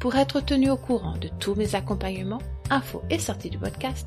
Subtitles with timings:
[0.00, 4.06] Pour être tenu au courant de tous mes accompagnements, infos et sorties du podcast,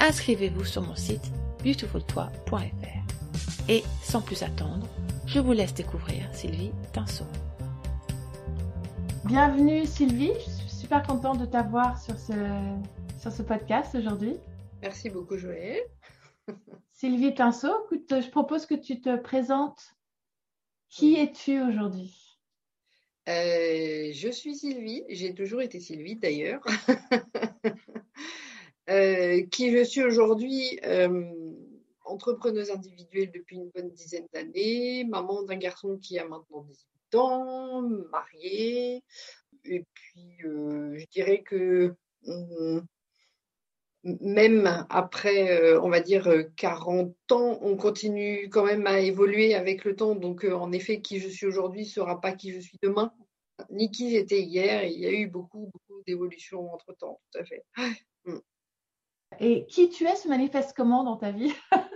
[0.00, 1.30] inscrivez-vous sur mon site
[1.62, 3.68] beautifultoi.fr.
[3.68, 4.86] Et sans plus attendre,
[5.26, 7.26] je vous laisse découvrir Sylvie Tinceau.
[9.26, 12.32] Bienvenue Sylvie, je suis super contente de t'avoir sur ce,
[13.20, 14.36] sur ce podcast aujourd'hui.
[14.82, 15.78] Merci beaucoup Joël.
[16.92, 19.94] Sylvie Tinceau, écoute, je propose que tu te présentes.
[20.88, 22.16] Qui es-tu aujourd'hui?
[23.28, 26.62] Euh, Je suis Sylvie, j'ai toujours été Sylvie d'ailleurs.
[28.88, 31.30] Euh, qui je suis aujourd'hui euh,
[32.04, 37.82] entrepreneuse individuelle depuis une bonne dizaine d'années, maman d'un garçon qui a maintenant 18 ans,
[38.10, 39.04] mariée.
[39.64, 41.94] Et puis, je dirais que
[42.26, 42.84] hum,
[44.02, 49.94] même après, on va dire, 40 ans, on continue quand même à évoluer avec le
[49.94, 50.14] temps.
[50.14, 53.12] Donc, en effet, qui je suis aujourd'hui ne sera pas qui je suis demain,
[53.70, 54.84] ni qui j'étais hier.
[54.84, 57.62] Il y a eu beaucoup, beaucoup d'évolutions entre-temps, tout à fait.
[58.24, 58.38] Mmh.
[59.38, 61.52] Et qui tu es se manifeste comment dans ta vie?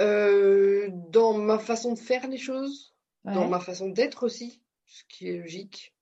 [0.00, 5.28] Euh, Dans ma façon de faire les choses, dans ma façon d'être aussi, ce qui
[5.28, 5.94] est logique.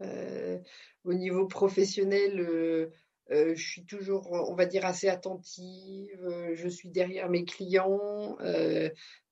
[0.00, 0.58] Euh,
[1.04, 2.90] au niveau professionnel, euh,
[3.28, 6.26] je suis toujours, on va dire, assez attentive.
[6.54, 8.38] je suis derrière mes clients,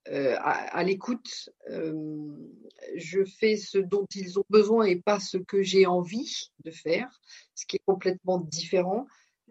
[0.06, 1.48] à, l'écoute.
[1.69, 7.19] je fais ce dont ils ont besoin et pas ce que j'ai envie de faire,
[7.54, 9.06] ce qui est complètement différent.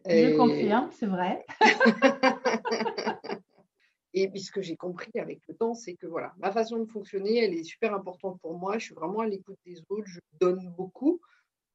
[0.07, 1.45] Je confirme, c'est vrai.
[4.13, 6.85] Et puis ce que j'ai compris avec le temps, c'est que voilà, ma façon de
[6.85, 8.77] fonctionner, elle est super importante pour moi.
[8.77, 11.21] Je suis vraiment à l'écoute des autres, je donne beaucoup,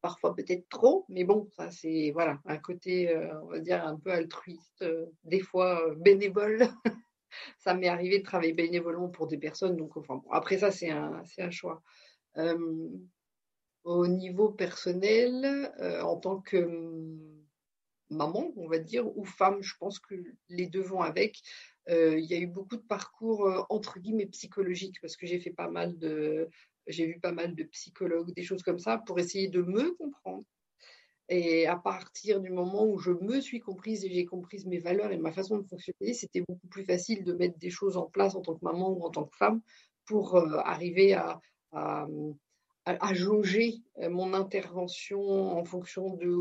[0.02, 3.96] parfois peut-être trop, mais bon, ça c'est voilà un côté, euh, on va dire un
[3.96, 6.68] peu altruiste, euh, des fois euh, bénévole.
[7.58, 11.22] ça m'est arrivé de travailler bénévolement pour des personnes, donc enfin après ça c'est un
[11.24, 11.82] c'est un choix.
[13.84, 15.72] au niveau personnel,
[16.02, 16.58] en tant que
[18.10, 19.62] maman, on va dire, ou femme.
[19.62, 20.14] Je pense que
[20.48, 21.40] les deux vont avec.
[21.88, 25.38] Euh, il y a eu beaucoup de parcours euh, entre guillemets psychologiques parce que j'ai
[25.38, 26.48] fait pas mal de,
[26.88, 30.44] j'ai vu pas mal de psychologues, des choses comme ça, pour essayer de me comprendre.
[31.28, 35.10] Et à partir du moment où je me suis comprise et j'ai compris mes valeurs
[35.10, 38.36] et ma façon de fonctionner, c'était beaucoup plus facile de mettre des choses en place
[38.36, 39.60] en tant que maman ou en tant que femme
[40.04, 41.40] pour euh, arriver à,
[41.72, 42.06] à,
[42.84, 46.32] à, jauger mon intervention en fonction de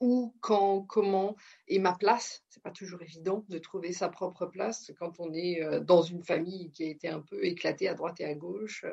[0.00, 1.36] où, quand, comment
[1.68, 2.42] et ma place.
[2.48, 6.24] C'est pas toujours évident de trouver sa propre place quand on est euh, dans une
[6.24, 8.84] famille qui a été un peu éclatée à droite et à gauche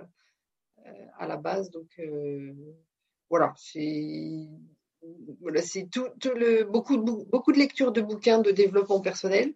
[0.86, 1.72] euh, à la base.
[1.72, 2.54] Donc euh,
[3.30, 4.48] voilà, c'est
[5.42, 5.62] voilà,
[6.70, 9.54] beaucoup de beaucoup de lectures de bouquins de développement personnel.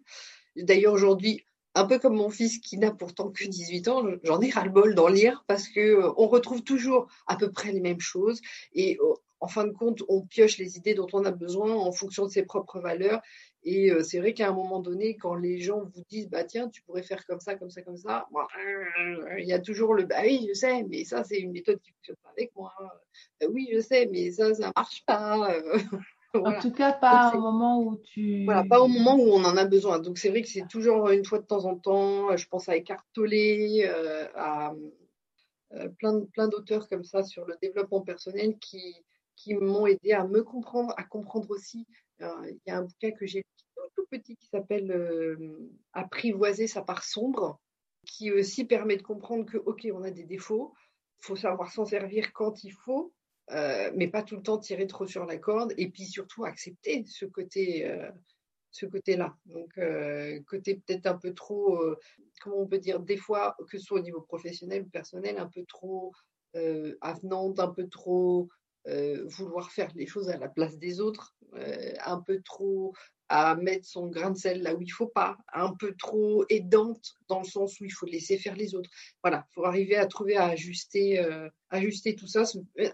[0.56, 4.50] D'ailleurs aujourd'hui, un peu comme mon fils qui n'a pourtant que 18 ans, j'en ai
[4.50, 8.40] ras-le-bol d'en lire parce que on retrouve toujours à peu près les mêmes choses
[8.74, 8.98] et
[9.42, 12.30] en fin de compte, on pioche les idées dont on a besoin en fonction de
[12.30, 13.20] ses propres valeurs.
[13.64, 16.68] Et euh, c'est vrai qu'à un moment donné, quand les gens vous disent, bah tiens,
[16.68, 18.28] tu pourrais faire comme ça, comme ça, comme ça,
[19.36, 21.90] il y a toujours le, bah oui, je sais, mais ça, c'est une méthode qui
[21.90, 22.72] ne fonctionne pas avec moi.
[23.40, 25.52] Bah oui, je sais, mais ça, ça ne marche pas.
[26.34, 28.46] En tout cas, pas au moment où tu.
[28.46, 29.98] Voilà, pas au moment où on en a besoin.
[29.98, 32.34] Donc, c'est vrai que c'est toujours une fois de temps en temps.
[32.38, 34.72] Je pense à Eckhart Tolle, euh, à
[35.74, 39.04] euh, plein, plein d'auteurs comme ça sur le développement personnel qui,
[39.36, 41.86] qui m'ont aidé à me comprendre, à comprendre aussi.
[42.20, 43.44] Euh, il y a un bouquin que j'ai
[43.94, 47.60] tout, petit qui s'appelle euh, Apprivoiser sa part sombre,
[48.06, 50.74] qui aussi permet de comprendre que, OK, on a des défauts,
[51.20, 53.12] il faut savoir s'en servir quand il faut,
[53.50, 57.04] euh, mais pas tout le temps tirer trop sur la corde, et puis surtout accepter
[57.06, 57.90] ce côté.
[58.70, 59.36] ce côté-là.
[59.46, 59.78] Donc,
[60.46, 61.78] côté peut-être un peu trop,
[62.40, 65.48] comment on peut dire, des fois, que ce soit au niveau professionnel ou personnel, un
[65.48, 66.12] peu trop
[67.00, 68.48] avenante, un peu trop
[68.88, 71.34] euh, vouloir faire les choses à la place des autres.
[72.04, 72.94] un peu trop
[73.28, 77.16] à mettre son grain de sel là où il faut pas, un peu trop aidante
[77.28, 78.90] dans le sens où il faut laisser faire les autres.
[79.22, 81.18] Voilà, il faut arriver à trouver à ajuster,
[81.70, 82.44] ajuster tout ça,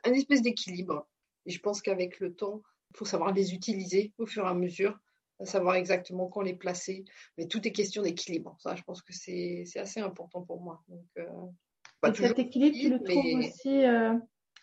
[0.04, 1.08] un espèce d'équilibre.
[1.46, 4.54] Et je pense qu'avec le temps, il faut savoir les utiliser au fur et à
[4.54, 4.98] mesure
[5.44, 7.04] savoir exactement quand les placer.
[7.36, 8.56] Mais tout est question d'équilibre.
[8.60, 10.82] Ça, je pense que c'est assez important pour moi.
[10.88, 14.14] Donc, euh, cet équilibre, tu le trouves aussi euh,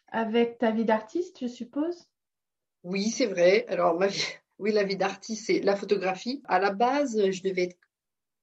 [0.07, 2.07] avec ta vie d'artiste, je suppose?
[2.83, 3.65] Oui, c'est vrai.
[3.67, 4.23] Alors, ma vie,
[4.59, 6.41] oui, la vie d'artiste, c'est la photographie.
[6.45, 7.77] À la base, je devais être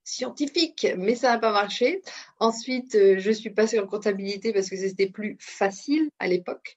[0.05, 2.03] scientifique, mais ça n'a pas marché.
[2.41, 6.77] Ensuite, euh, je suis passée en comptabilité parce que c'était plus facile à l'époque.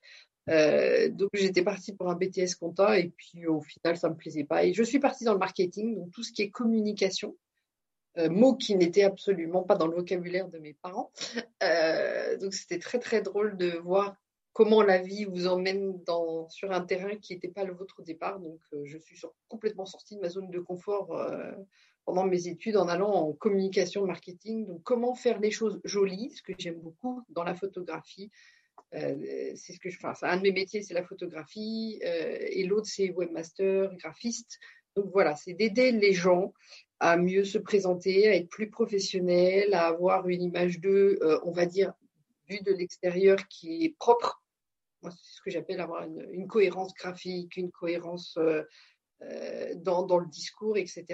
[0.49, 4.43] Euh, donc j'étais partie pour un BTS compta et puis au final ça me plaisait
[4.43, 7.35] pas et je suis partie dans le marketing donc tout ce qui est communication
[8.19, 11.11] euh, mot qui n'était absolument pas dans le vocabulaire de mes parents
[11.63, 14.17] euh, donc c'était très très drôle de voir
[14.56, 16.00] comment la vie vous emmène
[16.50, 20.16] sur un terrain qui n'était pas le vôtre au départ donc je suis complètement sortie
[20.16, 21.07] de ma zone de confort
[22.06, 26.42] pendant mes études en allant en communication marketing donc comment faire les choses jolies ce
[26.42, 28.31] que j'aime beaucoup dans la photographie
[28.94, 30.07] euh, c'est ce que je fais.
[30.22, 34.60] Un de mes métiers, c'est la photographie, euh, et l'autre, c'est webmaster, graphiste.
[34.96, 36.54] Donc voilà, c'est d'aider les gens
[37.00, 41.52] à mieux se présenter, à être plus professionnels, à avoir une image d'eux, euh, on
[41.52, 41.94] va dire,
[42.48, 44.42] vue de l'extérieur qui est propre.
[45.12, 48.38] C'est ce que j'appelle avoir une, cohérence graphique, une cohérence
[49.78, 51.06] dans, dans, le discours, etc.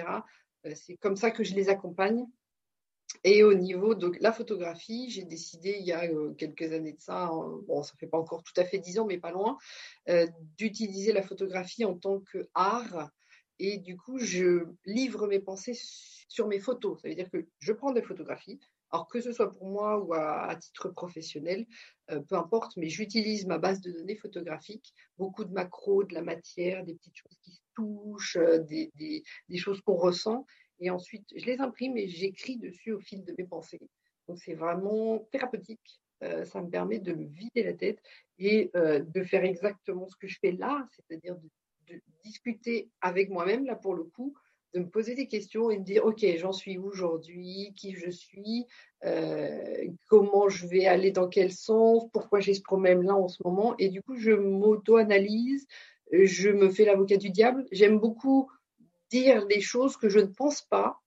[0.74, 2.26] c'est comme ça que je les accompagne.
[3.24, 7.00] Et au niveau de la photographie, j'ai décidé il y a euh, quelques années de
[7.00, 7.30] ça,
[7.66, 9.58] bon, ça fait pas encore tout à fait dix ans, mais pas loin,
[10.08, 13.10] euh, d'utiliser la photographie en tant qu'art.
[13.58, 15.78] Et du coup, je livre mes pensées
[16.28, 17.00] sur mes photos.
[17.00, 18.58] Ça veut dire que je prends des photographies,
[18.92, 21.66] alors que ce soit pour moi ou à, titre professionnel,
[22.10, 26.22] euh, peu importe, mais j'utilise ma base de données photographique, beaucoup de macros, de la
[26.22, 28.92] matière, des petites choses qui se touchent, des,
[29.48, 30.46] des choses qu'on ressent.
[30.78, 33.80] Et ensuite, je les imprime et j'écris dessus au fil de mes pensées.
[34.28, 36.02] Donc, c'est vraiment thérapeutique.
[36.22, 38.00] Euh, ça me permet de me vider la tête
[38.38, 41.48] et euh, de faire exactement ce que je fais là, c'est-à-dire de,
[42.24, 44.34] discuter avec moi-même, là pour le coup,
[44.74, 48.66] de me poser des questions et de dire, OK, j'en suis aujourd'hui, qui je suis,
[49.04, 53.74] euh, comment je vais aller dans quel sens, pourquoi j'ai ce problème-là en ce moment?
[53.78, 55.66] Et du coup, je m'auto-analyse,
[56.12, 57.66] je me fais l'avocat du diable.
[57.72, 58.50] J'aime beaucoup
[59.10, 61.01] dire les choses que je ne pense pas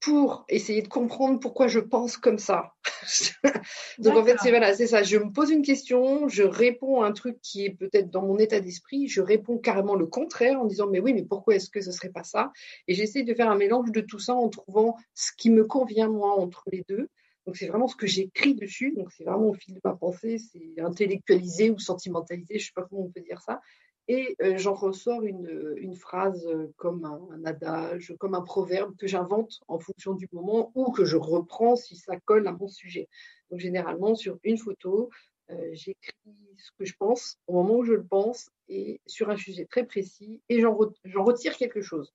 [0.00, 2.74] pour essayer de comprendre pourquoi je pense comme ça.
[3.98, 5.02] Donc en fait, c'est voilà, c'est ça.
[5.02, 8.38] Je me pose une question, je réponds à un truc qui est peut-être dans mon
[8.38, 11.80] état d'esprit, je réponds carrément le contraire en disant mais oui, mais pourquoi est-ce que
[11.80, 12.52] ce serait pas ça?
[12.88, 16.08] Et j'essaie de faire un mélange de tout ça en trouvant ce qui me convient
[16.08, 17.08] moi entre les deux.
[17.46, 18.92] Donc c'est vraiment ce que j'écris dessus.
[18.96, 22.82] Donc c'est vraiment au fil de ma pensée, c'est intellectualisé ou sentimentalisé, je sais pas
[22.82, 23.60] comment on peut dire ça
[24.08, 29.06] et euh, j'en ressors une, une, phrase euh, comme un, adage, comme un proverbe que
[29.06, 33.08] j'invente en fonction du moment ou que je reprends si ça colle à mon sujet.
[33.50, 35.10] Donc généralement sur une photo,
[35.50, 36.14] euh, j'écris
[36.58, 39.84] ce que je pense au moment où je le pense et sur un sujet très
[39.84, 42.12] précis et j'en retire quelque chose.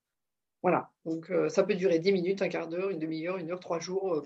[0.62, 3.80] Voilà, donc ça peut durer 10 minutes, un quart d'heure, une demi-heure, une heure, trois
[3.80, 4.24] jours,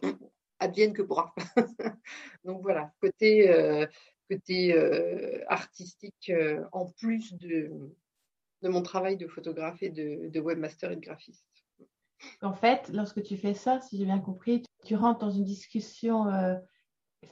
[0.59, 1.33] advienne que pourra.
[2.43, 3.87] donc voilà, côté
[4.29, 7.71] côté euh, artistique euh, en plus de,
[8.61, 11.45] de mon travail de photographe et de, webmaster et de graphiste.
[12.41, 16.27] En fait, lorsque tu fais ça, si j'ai bien compris, tu rentres dans une discussion
[16.27, 16.55] euh,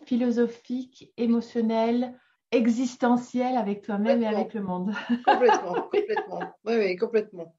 [0.05, 2.19] philosophique, émotionnelle,
[2.51, 4.93] existentielle avec toi-même et avec le monde.
[5.25, 6.39] complètement, complètement.
[6.65, 7.55] Oui, oui, complètement.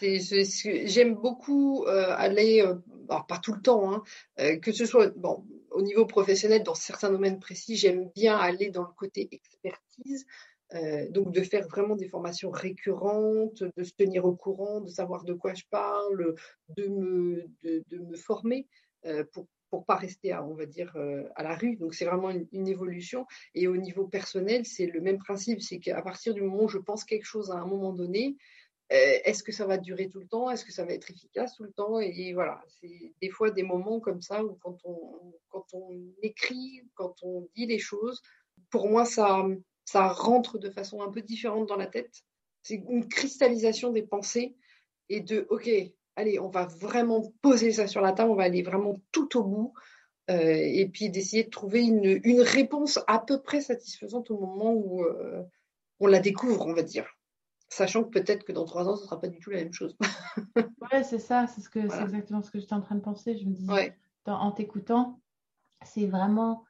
[0.00, 2.64] J'aime beaucoup aller,
[3.08, 4.04] pas tout le temps,
[4.36, 5.44] hein, que ce soit, bon,
[5.78, 10.26] au niveau professionnel, dans certains domaines précis, j'aime bien aller dans le côté expertise,
[10.74, 15.22] euh, donc de faire vraiment des formations récurrentes, de se tenir au courant, de savoir
[15.22, 16.34] de quoi je parle,
[16.76, 18.66] de me, de, me former
[19.06, 21.76] euh, pour pour pas rester, à, on va dire, euh, à la rue.
[21.76, 23.26] Donc c'est vraiment une, évolution.
[23.54, 26.78] Et au niveau personnel, c'est le même principe, c'est qu'à partir du moment où je
[26.78, 28.38] pense quelque chose à un moment donné,
[28.90, 30.50] est-ce que ça va durer tout le temps?
[30.50, 32.00] Est-ce que ça va être efficace tout le temps?
[32.00, 35.92] Et voilà, c'est des fois des moments comme ça où quand on,
[36.22, 38.22] écrit, quand on dit les choses,
[38.70, 39.44] pour moi, ça,
[39.94, 42.22] rentre de façon un peu différente dans la tête.
[42.62, 44.56] C'est une cristallisation des pensées
[45.08, 45.68] et de, OK,
[46.16, 49.44] allez, on va vraiment poser ça sur la table, on va aller vraiment tout au
[49.44, 49.74] bout.
[50.30, 54.74] Euh, et puis d'essayer de trouver une, une, réponse à peu près satisfaisante au moment
[54.74, 55.42] où euh,
[56.00, 57.17] on la découvre, on va dire
[57.68, 59.72] sachant que peut-être que dans trois ans, ce ne sera pas du tout la même
[59.72, 59.96] chose.
[60.92, 63.36] ouais, c'est ça, c'est ce que, exactement ce que j'étais en train de penser.
[63.36, 63.94] Je me disais,
[64.26, 65.20] en t'écoutant,
[65.84, 66.64] c'est vraiment,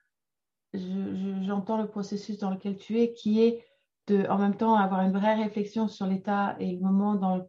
[0.75, 3.65] j'entends le processus dans lequel tu es, qui est
[4.07, 7.47] de, en même temps, avoir une vraie réflexion sur l'état et le moment dans,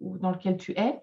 [0.00, 1.00] dans lequel tu es,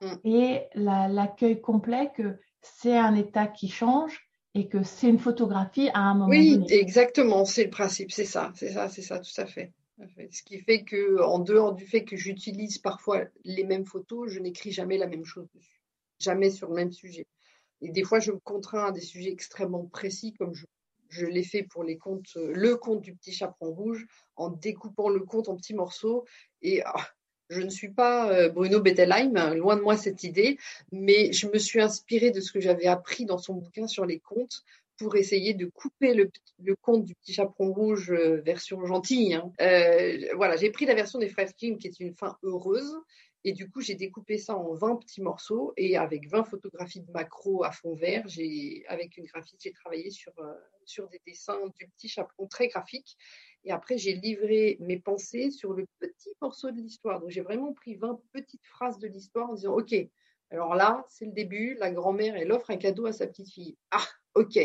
[0.00, 0.14] mm.
[0.24, 6.00] et l'accueil complet que c'est un état qui change et que c'est une photographie à
[6.00, 6.58] un moment donné.
[6.58, 9.72] Oui, exactement, c'est le principe, c'est ça, c'est ça, c'est ça, tout à fait.
[10.30, 14.38] Ce qui fait que, en dehors du fait que j'utilise parfois les mêmes photos, je
[14.38, 15.80] n'écris jamais la même chose dessus,
[16.18, 17.26] jamais sur le même sujet.
[17.80, 20.54] Et des fois, je me contrains à des sujets extrêmement précis, comme
[21.10, 25.20] je, l'ai fait pour les contes, le conte du petit chaperon rouge, en découpant le
[25.20, 26.24] conte en petits morceaux.
[26.62, 27.08] Et ah,
[27.48, 30.58] je ne suis pas euh, Bruno Bettelheim, hein, loin de moi cette idée,
[30.92, 34.20] mais je me suis inspirée de ce que j'avais appris dans son bouquin sur les
[34.20, 34.64] contes
[34.98, 36.30] pour essayer de couper le,
[36.82, 39.34] conte du petit chaperon rouge euh, version gentille.
[39.34, 39.52] Hein.
[39.60, 42.94] Euh, voilà, j'ai pris la version des frères Kim qui est une fin heureuse.
[43.44, 47.10] Et du coup, j'ai découpé ça en 20 petits morceaux et avec 20 photographies de
[47.12, 50.32] macro à fond vert, j'ai, avec une graphiste, j'ai travaillé sur,
[50.84, 53.16] sur des dessins du petit chaperon très graphique.
[53.64, 57.20] Et après, j'ai livré mes pensées sur le petit morceau de l'histoire.
[57.20, 59.94] Donc, j'ai vraiment pris 20 petites phrases de l'histoire en disant, OK,
[60.50, 63.76] alors là, c'est le début, la grand-mère, elle offre un cadeau à sa petite fille.
[63.90, 64.58] Ah, OK,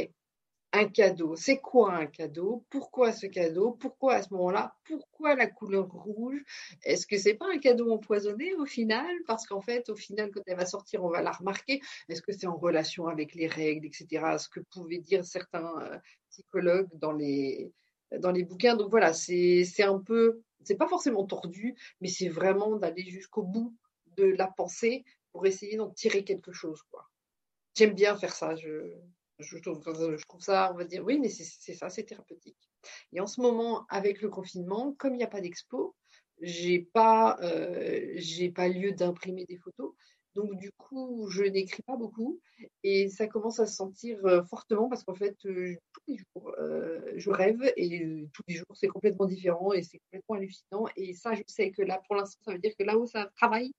[0.74, 1.36] un cadeau.
[1.36, 2.66] C'est quoi un cadeau?
[2.70, 3.72] Pourquoi ce cadeau?
[3.72, 4.76] Pourquoi à ce moment-là?
[4.86, 6.44] Pourquoi la couleur rouge?
[6.84, 9.16] Est-ce que c'est pas un cadeau empoisonné au final?
[9.28, 11.82] Parce qu'en fait, au final, quand elle va sortir, on va la remarquer.
[12.10, 14.38] Est-ce que c'est en relation avec les règles, etc.
[14.40, 15.98] Ce que pouvaient dire certains euh,
[16.30, 17.72] psychologues dans les
[18.20, 18.76] dans les bouquins.
[18.76, 23.76] Donc voilà, c'est un peu, c'est pas forcément tordu, mais c'est vraiment d'aller jusqu'au bout
[24.18, 26.82] de la pensée pour essayer d'en tirer quelque chose.
[27.76, 28.56] J'aime bien faire ça.
[29.44, 32.58] Je, trouve, ça, on va dire, oui, mais c'est ça, c'est thérapeutique.
[33.12, 35.96] Et en ce moment, avec le confinement, comme il n'y a pas d'expo,
[36.42, 38.20] j'ai pas, euh,
[38.56, 39.94] pas lieu d'imprimer des photos.
[40.36, 42.42] Donc, du coup, je n'écris pas beaucoup
[42.82, 46.56] et ça commence à se sentir euh, fortement parce qu'en fait, euh, tous les jours,
[47.16, 50.86] je rêve et tous les jours, c'est complètement différent et c'est complètement hallucinant.
[50.96, 53.74] Et ça, je sais que là, pour l'instant, ça veut dire que là-haut, ça travaille,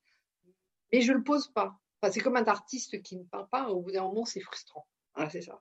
[0.93, 1.77] mais je ne le pose pas.
[2.01, 4.87] Enfin, c'est comme un artiste qui ne peint pas, au bout d'un moment, c'est frustrant.
[5.15, 5.61] Voilà, c'est ça.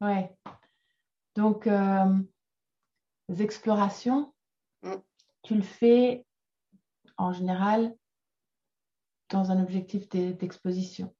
[0.00, 0.30] Ouais.
[1.34, 4.32] Donc, les explorations,
[4.82, 4.94] mm.
[5.42, 6.24] tu le fais
[7.16, 7.94] en général
[9.30, 11.14] dans un objectif d'exposition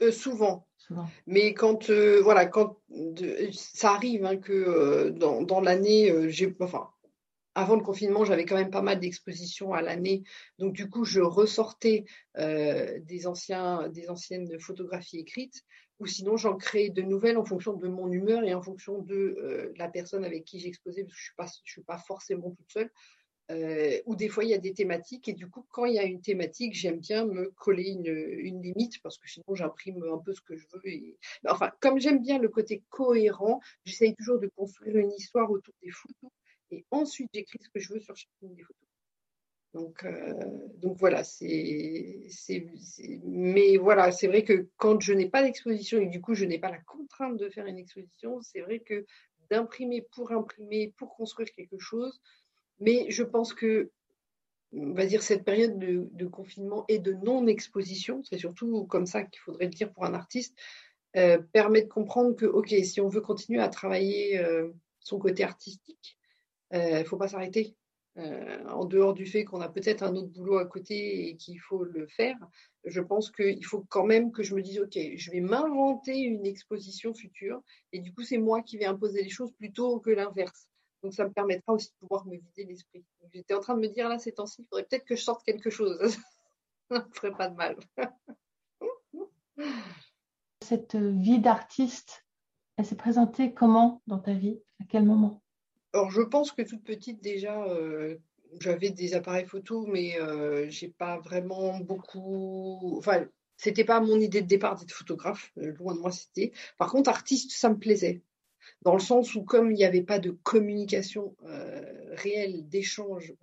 [0.00, 0.66] euh, Souvent.
[1.26, 2.78] Mais quand euh, voilà, quand
[3.52, 6.90] ça arrive hein, que euh, dans, l'année, j'ai enfin
[7.54, 10.22] avant le confinement, j'avais quand même pas mal d'expositions à l'année.
[10.58, 12.04] Donc, du coup, je ressortais
[12.36, 15.62] des, anciens, des anciennes photographies écrites
[15.98, 19.72] ou sinon, j'en crée de nouvelles en fonction de mon humeur et en fonction de
[19.76, 22.90] la personne avec qui j'exposais, parce que je ne suis, suis, pas forcément toute seule.
[23.50, 25.98] Euh, ou des fois il y a des thématiques et du coup quand il y
[25.98, 30.32] a une thématique j'aime bien me coller une, limite parce que sinon j'imprime un peu
[30.32, 31.16] ce que je veux
[31.48, 35.90] enfin comme j'aime bien le côté cohérent j'essaye toujours de construire une histoire autour des
[35.90, 36.30] photos
[36.72, 38.88] et ensuite j'écris ce que je veux sur chacune des photos.
[39.74, 40.34] Donc, euh,
[40.76, 42.28] donc voilà, c'est,
[43.24, 46.58] mais voilà, c'est vrai que quand je n'ai pas d'exposition et du coup je n'ai
[46.58, 49.06] pas la contrainte de faire une exposition, c'est vrai que
[49.50, 52.20] d'imprimer pour imprimer, pour construire quelque chose,
[52.80, 53.90] mais je pense que,
[54.72, 59.40] on va dire, cette période de, confinement et de non-exposition, c'est surtout comme ça qu'il
[59.40, 60.58] faudrait le dire pour un artiste,
[61.16, 65.44] euh, permet de comprendre que, OK, si on veut continuer à travailler euh, son côté
[65.44, 66.18] artistique,
[66.72, 67.76] il euh, ne faut pas s'arrêter.
[68.16, 71.84] en dehors du fait qu'on a peut-être un autre boulot à côté et qu'il faut
[71.84, 72.36] le faire,
[72.84, 76.46] je pense qu'il faut quand même que je me dise, OK, je vais m'inventer une
[76.46, 77.62] exposition future
[77.92, 80.68] et du coup, c'est moi qui vais imposer les choses plutôt que l'inverse.
[81.02, 83.04] Donc, ça me permettra aussi de pouvoir me vider l'esprit.
[83.32, 85.44] J'étais en train de me dire, là, ces temps-ci, il faudrait peut-être que je sorte
[85.44, 85.98] quelque chose.
[86.90, 87.76] ça ne ferait pas de mal.
[90.60, 92.24] Cette vie d'artiste,
[92.76, 94.60] elle s'est présentée comment dans ta vie?
[94.80, 95.41] À quel moment?
[95.92, 98.16] Alors, je pense que toute petite, déjà, euh,
[98.60, 102.96] j'avais des appareils photo, mais euh, j'ai pas vraiment beaucoup.
[102.98, 103.26] Enfin,
[103.58, 106.52] c'était pas mon idée de départ d'être photographe, euh, loin de moi c'était.
[106.78, 108.22] Par contre, artiste, ça me plaisait
[108.82, 111.36] dans le sens où comme il n'y avait pas de communication
[112.12, 113.34] réelle, d'échange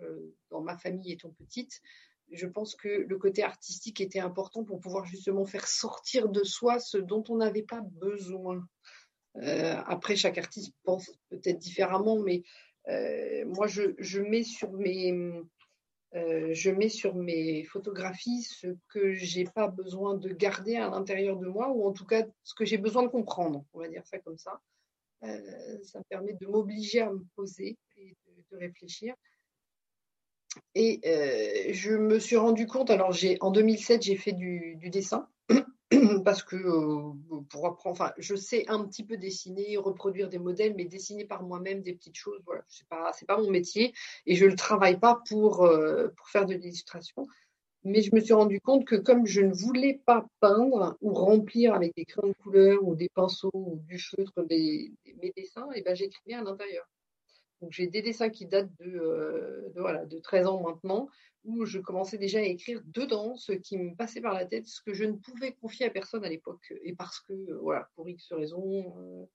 [0.50, 1.82] dans ma famille étant petite,
[2.32, 6.80] je pense que le côté artistique était important pour pouvoir justement faire sortir de soi
[6.80, 8.66] ce dont on n'avait pas besoin.
[9.40, 12.44] Euh, après, chaque artiste pense peut-être différemment, mais
[13.46, 15.14] moi, je, mets sur mes,
[16.14, 21.48] je mets sur mes photographies ce que j'ai pas besoin de garder à l'intérieur de
[21.48, 24.18] moi, ou en tout cas ce que j'ai besoin de comprendre, on va dire ça
[24.20, 24.60] comme ça.
[25.24, 28.16] Euh, ça me permet de m'obliger à me poser et
[28.52, 29.16] de, réfléchir.
[30.76, 35.30] Et euh, je me suis rendu compte, alors en 2007, j'ai fait du, dessin.
[36.26, 36.58] parce que
[37.50, 41.44] pour apprendre, enfin, je sais un petit peu dessiner, reproduire des modèles, mais dessiner par
[41.44, 43.94] moi-même des petites choses, voilà, c'est pas, pas mon métier
[44.26, 45.58] et je le travaille pas pour,
[46.16, 47.28] pour faire de l'illustration.
[47.84, 51.74] Mais je me suis rendu compte que comme je ne voulais pas peindre ou remplir
[51.74, 55.96] avec des crayons de couleur ou des pinceaux ou du feutre mes dessins, et ben
[55.96, 56.86] j'écrivais à l'intérieur.
[57.62, 61.10] Donc j'ai des dessins qui datent de, de, voilà, de 13 ans maintenant,
[61.44, 64.82] où je commençais déjà à écrire dedans ce qui me passait par la tête, ce
[64.82, 66.74] que je ne pouvais confier à personne à l'époque.
[66.84, 69.26] Et parce que, voilà, pour X raisons, euh,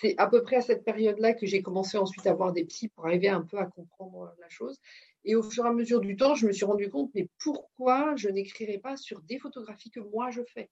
[0.00, 2.88] c'est à peu près à cette période-là que j'ai commencé ensuite à voir des psys
[2.88, 4.80] pour arriver un peu à comprendre la chose.
[5.24, 8.16] Et au fur et à mesure du temps, je me suis rendu compte, mais pourquoi
[8.16, 10.70] je n'écrirais pas sur des photographies que moi je fais?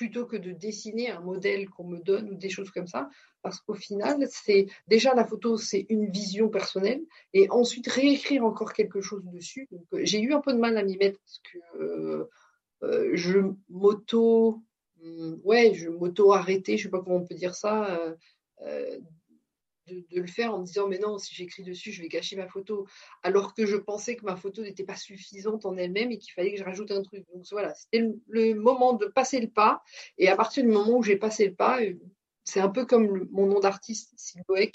[0.00, 3.10] Plutôt que de dessiner un modèle qu'on me donne ou des choses comme ça,
[3.42, 7.02] parce qu'au final, c'est déjà la photo, c'est une vision personnelle,
[7.34, 9.68] et ensuite réécrire encore quelque chose dessus.
[9.70, 12.24] Donc, euh, j'ai eu un peu de mal à m'y mettre parce que euh,
[12.82, 14.62] euh, je m'auto,
[15.02, 18.00] hmm, ouais, je m'auto arrêter, je sais pas comment on peut dire ça,
[19.90, 22.46] de, le faire en me disant mais non, si j'écris dessus, je vais gâcher ma
[22.46, 22.86] photo,
[23.22, 26.52] alors que je pensais que ma photo n'était pas suffisante en elle-même et qu'il fallait
[26.52, 27.24] que je rajoute un truc.
[27.32, 29.82] Donc voilà, c'était le, moment de passer le pas.
[30.18, 31.94] Et à partir du moment où j'ai passé le pas, euh,
[32.44, 34.72] c'est un peu comme mon nom d'artiste, Sylvoek,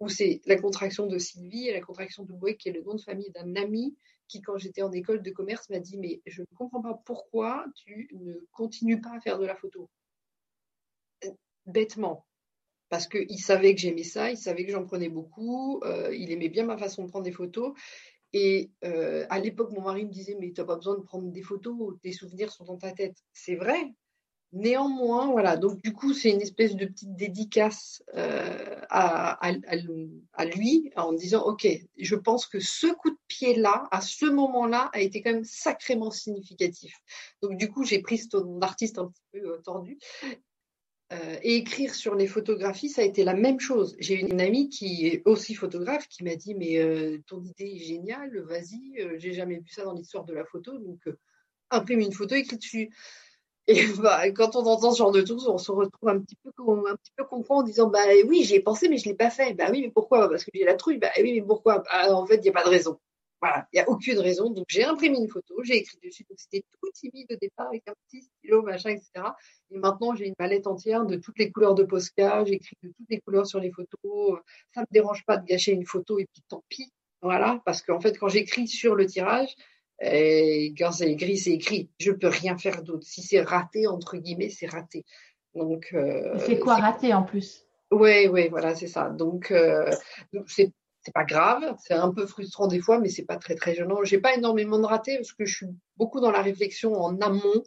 [0.00, 2.94] où c'est la contraction de Sylvie et la contraction de Boek, qui est le nom
[2.94, 6.40] de famille d'un ami qui, quand j'étais en école de commerce, m'a dit mais je
[6.40, 9.90] ne comprends pas pourquoi tu ne continues pas à faire de la photo.
[11.66, 12.26] Bêtement,
[12.92, 16.50] parce qu'il savait que j'aimais ça, il savait que j'en prenais beaucoup, euh, il aimait
[16.50, 17.72] bien ma façon de prendre des photos.
[18.34, 21.32] Et euh, à l'époque, mon mari me disait, mais tu n'as pas besoin de prendre
[21.32, 23.16] des photos, tes souvenirs sont dans ta tête.
[23.32, 23.94] C'est vrai.
[24.52, 29.40] Néanmoins, voilà, donc du coup, c'est une espèce de petite dédicace euh, à,
[30.54, 35.00] lui en disant, OK, je pense que ce coup de pied-là, à ce moment-là, a
[35.00, 36.94] été quand même sacrément significatif.
[37.40, 39.96] Donc du coup, j'ai pris ce ton d'artiste un petit peu tordu
[41.12, 43.96] euh, et écrire sur les photographies, ça a été la même chose.
[43.98, 47.78] J'ai une amie qui est aussi photographe qui m'a dit mais euh, ton idée est
[47.78, 51.00] géniale, vas-y, euh, j'ai jamais vu ça dans l'histoire de la photo, donc
[51.70, 52.90] imprime une photo, écris dessus.
[53.68, 56.50] Et bah, quand on entend ce genre de choses, on se retrouve un petit peu
[56.50, 59.54] un petit peu confond en disant bah oui j'ai pensé mais je l'ai pas fait.
[59.54, 60.28] Bah oui mais pourquoi?
[60.28, 60.98] Parce que j'ai la trouille.
[60.98, 61.78] Bah oui mais pourquoi?
[61.80, 62.98] Bah, En fait il n'y a pas de raison.
[63.42, 64.50] Voilà, il n'y a aucune raison.
[64.50, 66.24] Donc, j'ai imprimé une photo, j'ai écrit dessus.
[66.30, 69.10] Donc, c'était tout timide au départ avec un petit stylo, machin, etc.
[69.72, 72.44] Et maintenant, j'ai une palette entière de toutes les couleurs de Posca.
[72.44, 74.38] J'écris de toutes les couleurs sur les photos.
[74.72, 76.92] Ça ne me dérange pas de gâcher une photo et puis tant pis.
[77.20, 79.54] Voilà, parce qu'en fait, quand j'écris sur le tirage,
[80.00, 81.90] et quand c'est écrit, c'est écrit.
[81.98, 83.06] Je peux rien faire d'autre.
[83.06, 85.04] Si c'est raté, entre guillemets, c'est raté.
[85.54, 87.66] Donc, euh, c'est quoi raté en plus?
[87.90, 89.10] Oui, oui, voilà, c'est ça.
[89.10, 89.90] Donc, euh,
[90.46, 90.72] c'est
[91.02, 94.04] c'est pas grave, c'est un peu frustrant des fois, mais c'est pas très très gênant.
[94.04, 97.64] J'ai pas énormément de ratés parce que je suis beaucoup dans la réflexion en amont.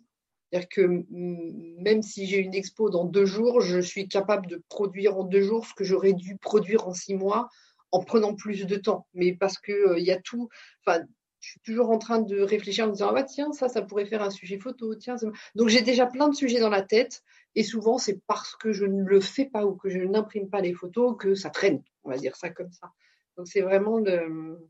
[0.50, 5.17] C'est-à-dire que même si j'ai une expo dans deux jours, je suis capable de produire
[5.17, 7.50] en deux jours ce que j'aurais dû produire en six mois
[7.91, 9.08] en prenant plus de temps.
[9.13, 10.50] Mais parce que euh, il y a tout.
[10.86, 11.02] Enfin,
[11.41, 13.84] je suis toujours en train de réfléchir en me disant ah bah tiens ça ça
[13.84, 15.15] pourrait faire un sujet photo tiens
[15.54, 17.21] donc j'ai déjà plein de sujets dans la tête
[17.54, 20.62] et souvent c'est parce que je ne le fais pas ou que je n'imprime pas
[20.62, 22.91] les photos que ça traîne on va dire ça comme ça
[23.38, 24.69] donc c'est vraiment le,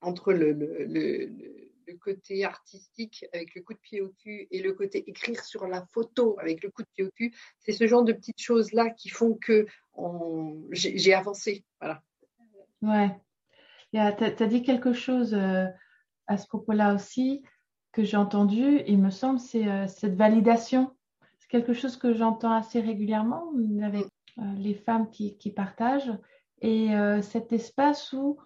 [0.00, 4.72] entre le, le, le, côté artistique avec le coup de pied au cul et le
[4.74, 8.04] côté écrire sur la photo avec le coup de pied au cul, c'est ce genre
[8.04, 9.64] de petites choses-là qui font que
[10.72, 11.64] j'ai avancé.
[11.80, 12.02] Voilà.
[12.82, 13.10] Ouais.
[13.92, 15.66] Tu as, dit quelque chose euh,
[16.26, 17.42] à ce propos-là aussi
[17.92, 20.94] que j'ai entendu, il me semble, c'est euh, cette validation.
[21.38, 24.06] C'est quelque chose que j'entends assez régulièrement avec
[24.38, 26.12] euh, les femmes qui, qui partagent
[26.60, 28.38] et euh, cet espace où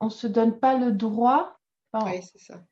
[0.00, 1.58] on ne se donne pas le droit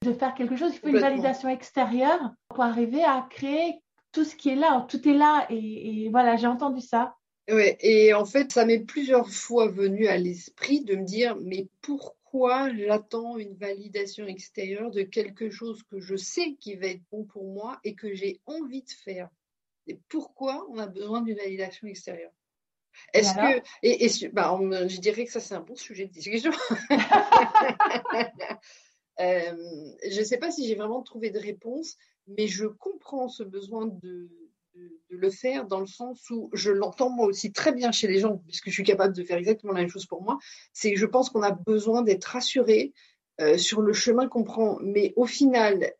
[0.02, 0.72] de faire quelque chose.
[0.74, 3.80] Il faut une validation extérieure pour arriver à créer
[4.12, 4.86] tout ce qui est là.
[4.88, 7.14] Tout est là et, voilà, j'ai entendu ça.
[7.50, 11.68] Oui, et en fait, ça m'est plusieurs fois venu à l'esprit de me dire, mais
[11.80, 17.24] pourquoi j'attends une validation extérieure de quelque chose que je sais qui va être bon
[17.24, 19.28] pour moi et que j'ai envie de faire?
[19.86, 22.32] Et pourquoi on a besoin d'une validation extérieure?
[23.12, 24.58] Est-ce que, et, bah,
[24.88, 26.52] je dirais que ça c'est un bon sujet de discussion.
[29.20, 29.54] Euh,
[30.10, 33.86] je ne sais pas si j'ai vraiment trouvé de réponse, mais je comprends ce besoin
[33.86, 34.30] de,
[35.08, 38.38] le faire dans le sens où je l'entends moi aussi très bien chez les gens,
[38.46, 40.38] puisque je suis capable de faire exactement la même chose pour moi.
[40.72, 42.94] C'est que je pense qu'on a besoin d'être rassuré
[43.40, 45.92] euh, sur le chemin qu'on prend, mais au final,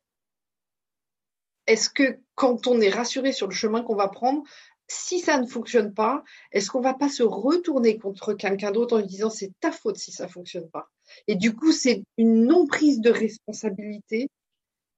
[1.67, 4.45] est-ce que quand on est rassuré sur le chemin qu'on va prendre,
[4.91, 9.01] si ça ne fonctionne pas, est-ce qu'on va pas se retourner contre quelqu'un d'autre en
[9.01, 10.89] lui disant c'est ta faute si ça fonctionne pas?
[11.29, 14.29] Et du coup, c'est une non prise de responsabilité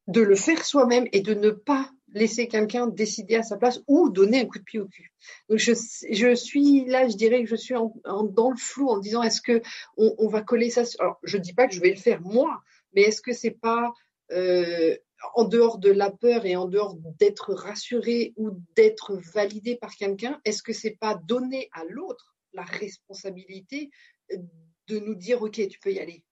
[0.06, 4.08] de le faire soi-même et de ne pas laisser quelqu'un décider à sa place ou
[4.08, 5.12] donner un coup de pied au cul.
[5.50, 5.72] Donc je,
[6.34, 9.60] suis là, je dirais que je suis dans le flou en disant est-ce que
[9.98, 12.62] on, va coller ça Alors je dis pas que je vais le faire moi,
[12.94, 13.92] mais est-ce que c'est pas
[14.32, 14.96] euh,
[15.34, 20.40] en dehors de la peur et en dehors d'être rassuré ou d'être validé par quelqu'un,
[20.44, 23.90] est-ce que c'est pas donner à l'autre la responsabilité
[24.88, 26.24] de nous dire ok tu peux y aller?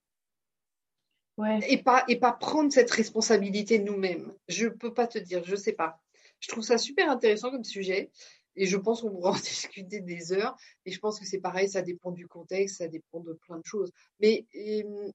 [1.67, 4.33] Et, pas, et pas prendre cette responsabilité nous-mêmes.
[4.47, 5.99] Je ne peux pas te dire, je ne sais pas.
[6.39, 8.11] Je trouve ça super intéressant comme sujet.
[8.55, 10.55] Et je pense qu'on pourra en discuter des heures.
[10.85, 13.65] Et je pense que c'est pareil, ça dépend du contexte, ça dépend de plein de
[13.65, 13.91] choses.
[14.19, 14.45] Mais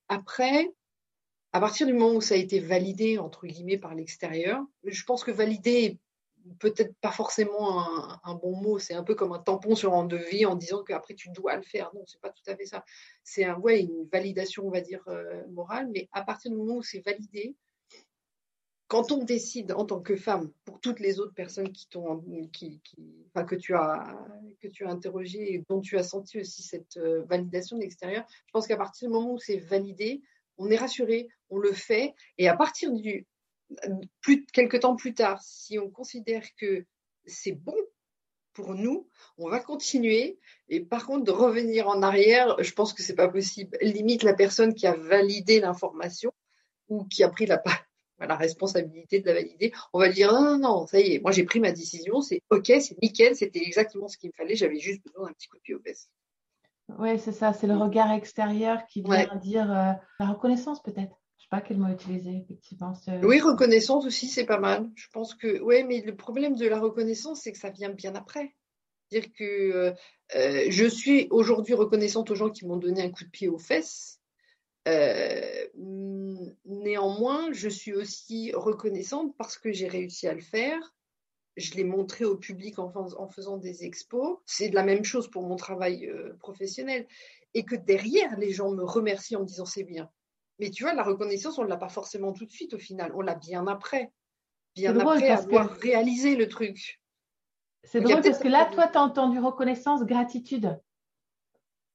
[0.08, 0.72] après,
[1.52, 5.24] à partir du moment où ça a été validé, entre guillemets, par l'extérieur, je pense
[5.24, 5.98] que valider
[6.58, 7.82] peut-être pas forcément
[8.24, 11.14] un, bon mot, c'est un peu comme un tampon sur un devis en disant qu'après
[11.14, 11.90] tu dois le faire.
[11.94, 12.84] Non, c'est pas tout à fait ça.
[13.24, 16.82] C'est un, une validation, on va dire, euh, morale, mais à partir du moment où
[16.82, 17.56] c'est validé,
[18.88, 22.80] quand on décide en tant que femme, pour toutes les autres personnes qui t'ont, qui,
[23.34, 24.16] que tu as,
[24.60, 28.66] que interrogé et dont tu as senti aussi cette euh, validation de l'extérieur, je pense
[28.68, 30.22] qu'à partir du moment où c'est validé,
[30.58, 33.26] on est rassuré, on le fait, et à partir du,
[34.52, 36.84] quelques temps plus tard, si on considère que
[37.26, 37.76] c'est bon
[38.52, 40.38] pour nous, on va continuer.
[40.68, 43.76] Et par contre, de revenir en arrière, je pense que c'est pas possible.
[43.82, 46.32] Limite, la personne qui a validé l'information
[46.88, 47.62] ou qui a pris la,
[48.18, 51.32] la responsabilité de la valider, on va dire non, non, non, ça y est, moi
[51.32, 54.78] j'ai pris ma décision, c'est ok, c'est nickel, c'était exactement ce qu'il me fallait, j'avais
[54.78, 56.08] juste besoin d'un petit coup de pied aux fesses.
[56.98, 61.50] Oui, c'est ça, c'est le regard extérieur qui vient dire euh, la reconnaissance peut-être sais
[61.50, 62.92] pas quel mot utiliser, effectivement.
[63.22, 64.90] Oui, reconnaissance aussi, c'est pas mal.
[64.94, 68.14] Je pense que, oui, mais le problème de la reconnaissance, c'est que ça vient bien
[68.14, 68.54] après.
[69.12, 69.92] Dire que euh,
[70.34, 73.58] euh, je suis aujourd'hui reconnaissante aux gens qui m'ont donné un coup de pied aux
[73.58, 74.18] fesses.
[74.88, 75.66] Euh,
[76.64, 80.80] néanmoins, je suis aussi reconnaissante parce que j'ai réussi à le faire.
[81.56, 84.38] Je l'ai montré au public en, en faisant des expos.
[84.44, 87.06] C'est de la même chose pour mon travail professionnel.
[87.54, 90.10] Et que derrière, les gens me remercient en me disant c'est bien.
[90.58, 93.12] Mais tu vois, la reconnaissance, on ne l'a pas forcément tout de suite au final.
[93.14, 94.12] On l'a bien après.
[94.74, 97.00] Bien après avoir réalisé le truc.
[97.84, 100.78] C'est drôle parce que là, toi, tu as entendu reconnaissance, gratitude.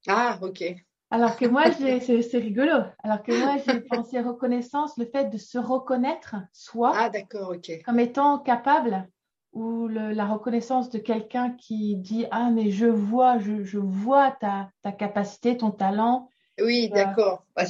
[0.07, 0.63] Ah, ok.
[1.09, 2.83] Alors que moi, c'est rigolo.
[3.03, 7.83] Alors que moi, j'ai pensé reconnaissance, le fait de se reconnaître soi ah, ok.
[7.83, 9.09] comme étant capable,
[9.53, 14.91] ou la reconnaissance de quelqu'un qui dit Ah, mais je vois, je, vois ta, ta,
[14.91, 16.29] capacité, ton talent.
[16.59, 17.45] Oui, euh, d'accord.
[17.55, 17.65] Bah,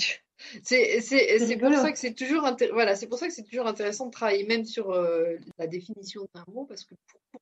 [0.64, 4.46] c'est pour ça que c'est toujours voilà, pour ça que c'est toujours intéressant de travailler
[4.46, 6.96] même sur euh, la définition d'un mot parce que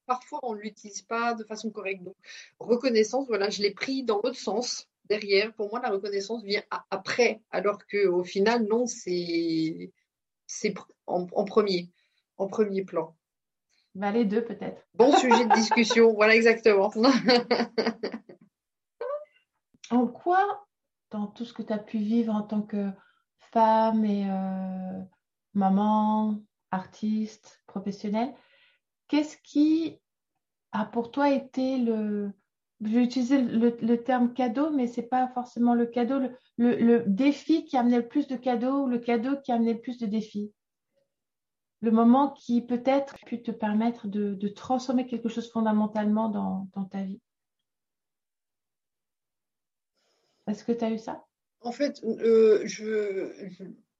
[0.05, 2.03] parfois on ne l'utilise pas de façon correcte.
[2.03, 2.15] Donc
[2.59, 5.53] reconnaissance, voilà, je l'ai pris dans l'autre sens derrière.
[5.53, 9.91] Pour moi, la reconnaissance vient après, alors que au final, non, c'est
[10.45, 10.73] c'est
[11.05, 11.89] en, premier,
[12.37, 13.15] en premier plan.
[13.95, 14.81] Bah, les deux peut-être.
[14.93, 16.91] Bon sujet de discussion, voilà exactement.
[19.91, 20.67] en quoi
[21.11, 22.89] dans tout ce que tu as pu vivre en tant que
[23.51, 25.01] femme et euh,
[25.53, 26.39] maman,
[26.71, 28.33] artiste, professionnelle,
[29.07, 29.99] qu'est-ce qui
[30.71, 32.31] a pour toi été le...
[32.81, 36.21] Je vais utiliser le, terme cadeau, mais ce n'est pas forcément le cadeau,
[36.57, 39.73] le, défi qui a amené le plus de cadeaux ou le cadeau qui a amené
[39.73, 40.53] le plus de défis?
[41.81, 47.21] Le moment qui peut-être pu te permettre de, transformer quelque chose fondamentalement dans ta vie.
[50.49, 51.23] Est-ce que tu as eu ça?
[51.61, 52.65] En fait, euh,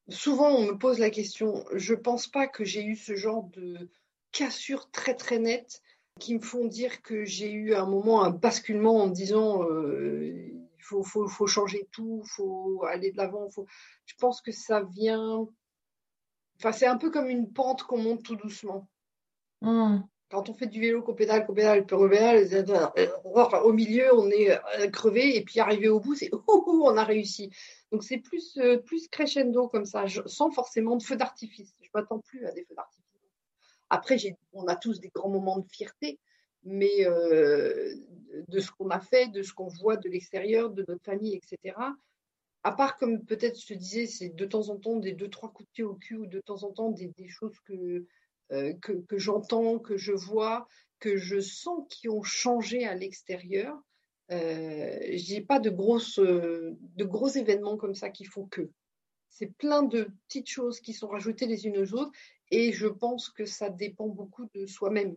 [0.08, 1.64] souvent on me pose la question.
[1.76, 3.90] Je ne pense pas que j'ai eu ce genre de
[4.32, 5.82] cassure très très nette
[6.20, 10.34] qui me font dire que j'ai eu un moment un basculement en me disant euh,
[10.78, 13.48] il faut, changer tout, il faut aller de l'avant.
[14.06, 15.48] Je pense que ça vient.
[16.60, 18.88] Enfin, c'est un peu comme une pente qu'on monte tout doucement.
[19.62, 22.48] Hmm quand on fait du vélo, qu'on pédale, qu'on pédale, qu'on pédale,
[23.64, 27.04] au milieu, on est euh, crevé, et puis arrivé au bout, c'est oh, on a
[27.04, 27.50] réussi.
[27.92, 31.74] Donc c'est plus, euh, plus crescendo comme ça, sans forcément de feu d'artifice.
[31.82, 33.06] Je m'attends plus à des feux d'artifice.
[33.90, 34.18] Après,
[34.54, 36.20] on a tous des grands moments de fierté,
[36.64, 37.96] mais euh,
[38.48, 41.76] de ce qu'on a fait, de ce qu'on voit de l'extérieur, de notre famille, etc.
[42.64, 45.52] À part, comme peut-être je te disais, c'est de temps en temps des deux, trois
[45.52, 48.06] coups de pied au cul, ou de temps en temps des choses que
[48.52, 50.68] euh, que, j'entends, que je vois,
[51.00, 53.78] que je sens qui ont changé à l'extérieur.
[54.32, 58.72] Euh, j'ai pas de grosses, de gros événements comme ça qui font que.
[59.30, 62.12] C'est plein de petites choses qui sont rajoutées les unes aux autres
[62.50, 65.16] et je pense que ça dépend beaucoup de soi-même.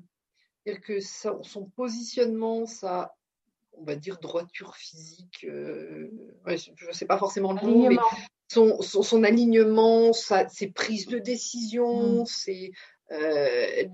[0.64, 3.14] C'est-à-dire que son positionnement, sa,
[3.74, 6.10] on va dire, droiture physique, euh,
[6.46, 7.96] je ne sais pas forcément le mot, mais
[8.48, 12.26] son, son, alignement, sa, ses prises de décision, mm.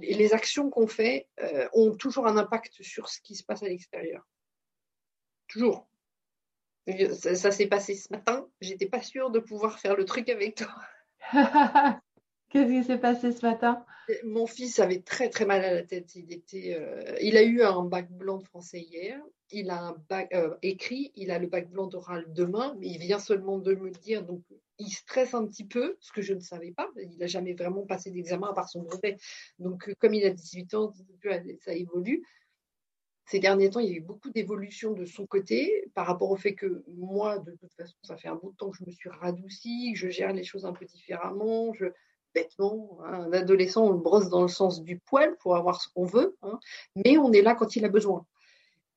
[0.00, 1.28] les actions qu'on fait
[1.72, 4.26] ont toujours un impact sur ce qui se passe à l'extérieur.
[5.48, 5.88] Toujours.
[7.34, 8.48] Ça, s'est passé ce matin.
[8.60, 10.74] J'étais pas sûre de pouvoir faire le truc avec toi.
[12.50, 13.84] Qu'est-ce qui s'est passé ce matin?
[14.24, 16.14] Mon fils avait très très mal à la tête.
[16.14, 19.20] Il était, euh, il a eu un bac blanc de français hier.
[19.50, 21.12] Il a un bac euh, écrit.
[21.14, 24.24] Il a le bac blanc d'oral demain, mais il vient seulement de me le dire.
[24.24, 24.42] Donc
[24.78, 26.88] il stresse un petit peu, ce que je ne savais pas.
[26.96, 29.18] Il n'a jamais vraiment passé d'examen à part son brevet.
[29.58, 30.92] Donc comme il a 18 ans,
[31.60, 32.22] ça évolue
[33.30, 36.36] ces derniers temps, il y a eu beaucoup d'évolutions de son côté par rapport au
[36.36, 38.90] fait que moi, de toute façon, ça fait un bout de temps que je me
[38.90, 41.74] suis radoucie, que je gère les choses un peu différemment.
[42.34, 45.88] Bêtement, hein, un adolescent, on le brosse dans le sens du poil pour avoir ce
[45.88, 46.58] qu'on veut, hein,
[46.96, 48.26] mais on est là quand il a besoin.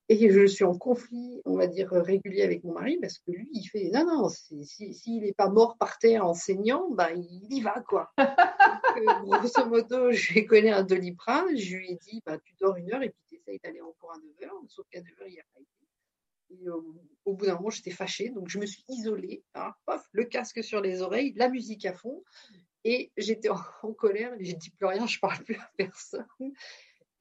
[0.09, 3.47] Et je suis en conflit, on va dire, régulier avec mon mari parce que lui,
[3.53, 7.81] il fait non, non, s'il n'est pas mort par terre enseignant, bah, il y va,
[7.87, 8.11] quoi.
[8.17, 12.53] Donc, grosso modo, je lui ai collé un doliprane, je lui ai dit, bah, tu
[12.59, 15.09] dors une heure et puis tu essayes d'aller encore à 9 heures, sauf qu'à 9
[15.21, 16.61] heures, il n'y a pas été.
[16.63, 19.71] Et au, bout d'un moment, j'étais fâchée, donc je me suis isolée, hein,
[20.11, 22.21] le casque sur les oreilles, la musique à fond,
[22.83, 26.25] et j'étais en, en, colère, j'ai dit plus rien, je ne parle plus à personne.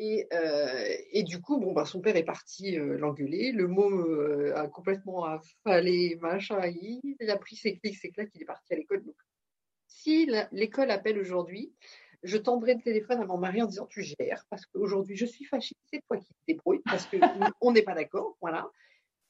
[0.00, 3.52] Euh, et, du coup, bon, bah, son père est parti euh, l'engueuler.
[3.52, 6.60] Le mot euh, a complètement affalé, machin.
[6.66, 9.04] Il, a pris ses clics, ses claques, il est parti à l'école.
[9.04, 9.16] Donc,
[9.86, 11.74] si l'école appelle aujourd'hui,
[12.22, 15.44] je tendrai le téléphone à mon mari en disant Tu gères, parce qu'aujourd'hui, je suis
[15.44, 15.76] fâchée.
[15.90, 17.10] C'est toi qui te débrouilles, parce qu'on
[17.72, 18.36] n'est pas d'accord.
[18.40, 18.70] Voilà.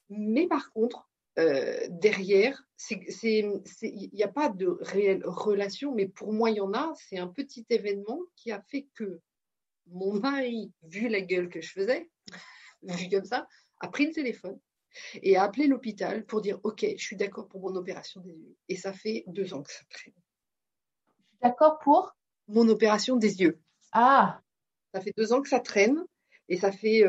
[0.09, 6.57] Mais par contre, derrière, il n'y a pas de réelle relation, mais pour moi, il
[6.57, 6.93] y en a.
[6.97, 9.21] C'est un petit événement qui a fait que
[9.87, 12.11] mon mari, vu la gueule que je faisais,
[12.83, 13.47] vu comme ça,
[13.81, 14.59] a pris le téléphone
[15.23, 18.57] et a appelé l'hôpital pour dire Ok, je suis d'accord pour mon opération des yeux.
[18.69, 20.15] Et ça fait deux ans que ça traîne.
[21.43, 22.17] D'accord pour?
[22.49, 23.61] Mon opération des yeux.
[23.93, 24.41] Ah
[24.93, 26.05] Ça fait deux ans que ça traîne.
[26.51, 27.05] Et ça fait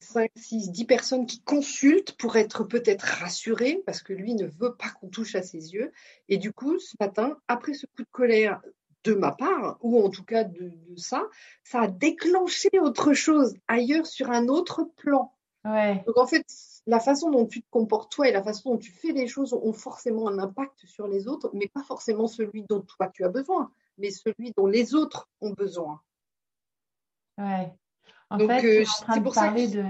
[0.00, 4.74] 5, 6, 10 personnes qui consultent pour être peut-être rassurées, parce que lui ne veut
[4.74, 5.92] pas qu'on touche à ses yeux.
[6.28, 8.60] Et du coup, ce matin, après ce coup de colère
[9.04, 11.22] de ma part, ou en tout cas de, ça,
[11.62, 15.32] ça a déclenché autre chose ailleurs sur un autre plan.
[15.64, 16.02] Ouais.
[16.06, 16.44] Donc en fait,
[16.86, 19.52] la façon dont tu te comportes toi et la façon dont tu fais les choses
[19.52, 23.28] ont forcément un impact sur les autres, mais pas forcément celui dont toi tu as
[23.28, 26.00] besoin, mais celui dont les autres ont besoin.
[27.38, 27.72] Ouais.
[28.30, 29.84] En fait, euh, c'est pour parler ça de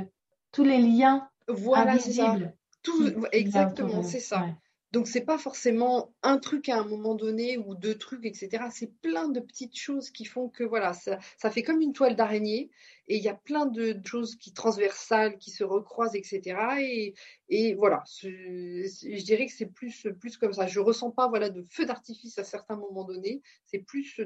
[0.52, 2.54] tous les liens voilà, invisibles.
[2.82, 4.46] Tout, exactement, c'est ça.
[4.92, 8.64] Donc, c'est pas forcément un truc à un moment donné ou deux trucs, etc.
[8.72, 12.16] C'est plein de petites choses qui font que, voilà, ça, ça fait comme une toile
[12.16, 12.70] d'araignée
[13.06, 16.58] et il y a plein de choses qui transversales, qui se recroisent, etc.
[16.80, 17.14] Et,
[17.48, 20.66] et voilà, je dirais que c'est plus, plus comme ça.
[20.66, 23.42] Je ressens pas, voilà, de feu d'artifice à certains moments donnés.
[23.66, 24.20] C'est plus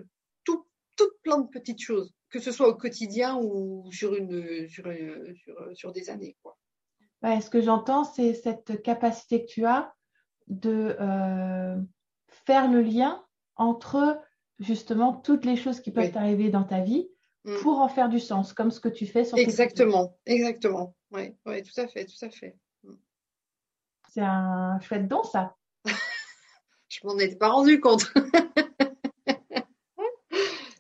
[0.97, 4.85] tout, tout plein de petites choses, que ce soit au quotidien ou sur, une, sur,
[5.37, 6.57] sur, sur des années, quoi.
[7.23, 9.95] Ouais, ce que j'entends, c'est cette capacité que tu as
[10.49, 11.77] de euh,
[12.47, 13.25] faire le lien
[13.57, 14.21] entre
[14.59, 17.09] justement toutes les choses qui peuvent arriver dans ta vie
[17.45, 17.57] mm.
[17.63, 20.95] pour en faire du sens, comme ce que tu fais sur Exactement, exactement.
[21.13, 22.59] Oui, ouais, tout à fait, tout à fait.
[22.83, 22.95] Mm.
[24.11, 25.57] C'est un chouette don, ça.
[26.89, 28.13] je m'en étais pas rendu compte.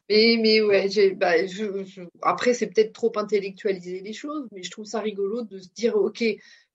[0.08, 1.32] mais, mais ouais, bah,
[2.22, 5.96] après, c'est peut-être trop intellectualiser les choses, mais je trouve ça rigolo de se dire,
[5.96, 6.22] OK,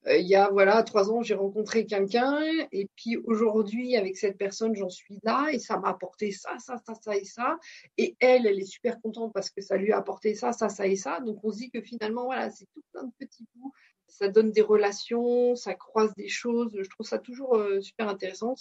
[0.07, 2.39] euh, il y a voilà trois ans, j'ai rencontré quelqu'un
[2.71, 6.77] et puis aujourd'hui avec cette personne, j'en suis là et ça m'a apporté ça, ça,
[6.85, 7.57] ça, ça et ça.
[7.97, 10.87] Et elle, elle est super contente parce que ça lui a apporté ça, ça, ça
[10.87, 11.19] et ça.
[11.19, 13.73] Donc on se dit que finalement voilà, c'est tout plein de petits bouts.
[14.07, 16.75] Ça donne des relations, ça croise des choses.
[16.81, 18.55] Je trouve ça toujours euh, super intéressant.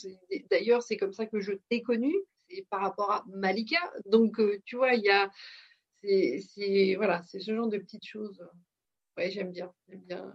[0.50, 2.14] D'ailleurs, c'est comme ça que je t'ai connue,
[2.48, 3.78] c'est par rapport à Malika.
[4.06, 5.30] Donc euh, tu vois, il y a
[6.02, 8.42] c'est voilà, ce genre de petites choses.
[9.16, 10.32] Ouais, j'aime bien, bien.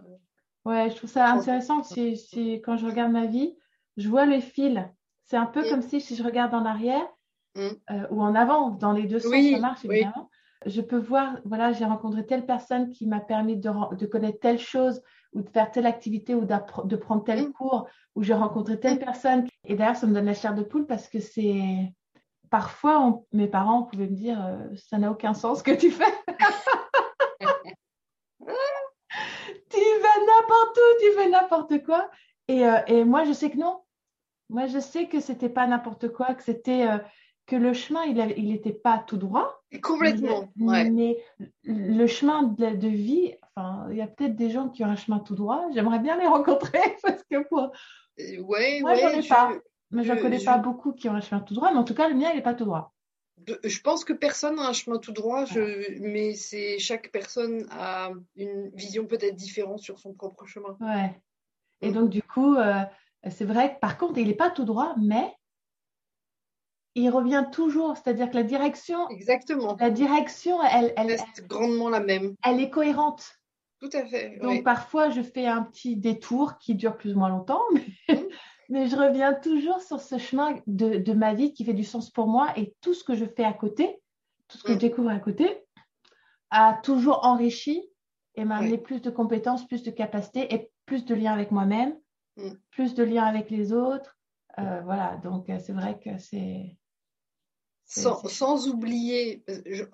[0.64, 1.82] Ouais, je trouve ça intéressant.
[1.82, 3.56] C'est, quand je regarde ma vie,
[3.96, 4.90] je vois le fil.
[5.24, 5.70] C'est un peu mm.
[5.70, 7.06] comme si, si je regarde en arrière
[7.54, 7.60] mm.
[7.90, 10.30] euh, ou en avant, dans les deux sens, ça marche évidemment.
[10.66, 14.58] Je peux voir, voilà, j'ai rencontré telle personne qui m'a permis de, de, connaître telle
[14.58, 15.02] chose
[15.34, 17.52] ou de faire telle activité ou de prendre tel mm.
[17.52, 19.46] cours ou j'ai rencontré telle personne.
[19.66, 21.92] Et d'ailleurs, ça me donne la chair de poule parce que c'est.
[22.54, 26.04] Parfois, mes parents pouvaient me dire euh, ça n'a aucun sens ce que tu fais.
[27.40, 32.08] tu vas n'importe où, tu fais n'importe quoi.
[32.46, 33.80] Et, euh, et, moi, je sais que non.
[34.50, 36.98] Moi, je sais que c'était pas n'importe quoi, que c'était euh,
[37.46, 39.60] que le chemin, il n'était pas tout droit.
[39.82, 40.48] Complètement.
[40.54, 41.18] Mais, mais
[41.64, 45.18] le chemin de, vie, enfin, il y a peut-être des gens qui ont un chemin
[45.18, 45.66] tout droit.
[45.74, 47.72] J'aimerais bien les rencontrer parce que pour.
[48.16, 49.50] Ouais, moi, ouais, j'en ai pas.
[49.94, 51.94] Mais je ne connais pas beaucoup qui ont un chemin tout droit, mais en tout
[51.94, 52.92] cas, le mien, il n'est pas tout droit.
[53.62, 55.44] je pense que personne n'a un chemin tout droit,
[56.00, 60.76] mais c'est chaque personne a une vision peut-être différente sur son propre chemin.
[60.80, 61.14] Ouais.
[61.80, 62.82] Et donc du coup, euh,
[63.30, 65.32] c'est vrai que par contre, il n'est pas tout droit, mais
[66.94, 72.00] il revient toujours, c'est-à-dire que la direction, exactement, la direction, elle, elle reste grandement la
[72.00, 72.34] même.
[72.44, 73.38] Elle est cohérente.
[73.80, 74.38] Tout à fait.
[74.40, 77.62] Donc parfois, je fais un petit détour qui dure plus ou moins longtemps,
[78.08, 78.28] mais, mmh.
[78.68, 82.10] Mais je reviens toujours sur ce chemin de, de, ma vie qui fait du sens
[82.10, 84.00] pour moi et tout ce que je fais à côté,
[84.48, 84.80] tout ce que je mmh.
[84.80, 85.64] découvre à côté,
[86.50, 87.82] a toujours enrichi
[88.36, 91.96] et m'a amené plus de compétences, plus de capacités et plus de liens avec moi-même,
[92.36, 92.50] mmh.
[92.70, 94.18] plus de liens avec les autres.
[94.58, 96.76] Euh, voilà, donc euh, c'est vrai que c'est
[97.86, 99.86] sans, oublier, euh,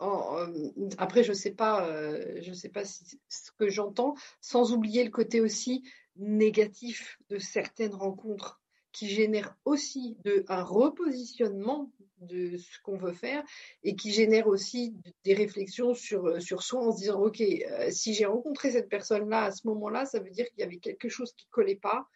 [0.98, 5.40] après je sais pas, euh, je sais pas ce que j'entends, sans oublier le côté
[5.40, 5.82] aussi
[6.16, 8.59] négatif de certaines rencontres
[8.92, 13.42] qui génèrent aussi de, un repositionnement de ce qu'on veut faire
[13.82, 18.14] et qui génèrent aussi des réflexions sur, sur soi en se disant ok euh, si
[18.14, 20.76] j'ai rencontré cette personne là à ce moment là ça veut dire qu'il y avait
[20.76, 22.06] quelque chose qui collait pas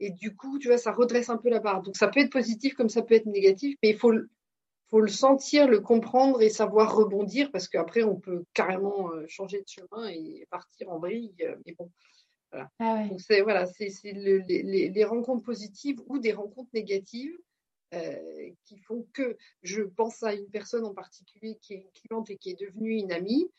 [0.00, 2.32] et du coup tu vois ça redresse un peu la barre donc ça peut être
[2.32, 4.12] positif comme ça peut être négatif mais il faut
[4.94, 9.58] faut le sentir, le comprendre et savoir rebondir parce qu'après, on peut carrément euh, changer
[9.58, 11.34] de chemin et partir en vrille.
[11.42, 11.90] Euh, mais bon,
[12.78, 17.36] Ah Donc, c'est voilà, c'est les, rencontres positives ou des rencontres négatives
[17.94, 22.30] euh, qui font que je pense à une personne en particulier qui est une cliente
[22.30, 23.50] et qui est devenue une amie.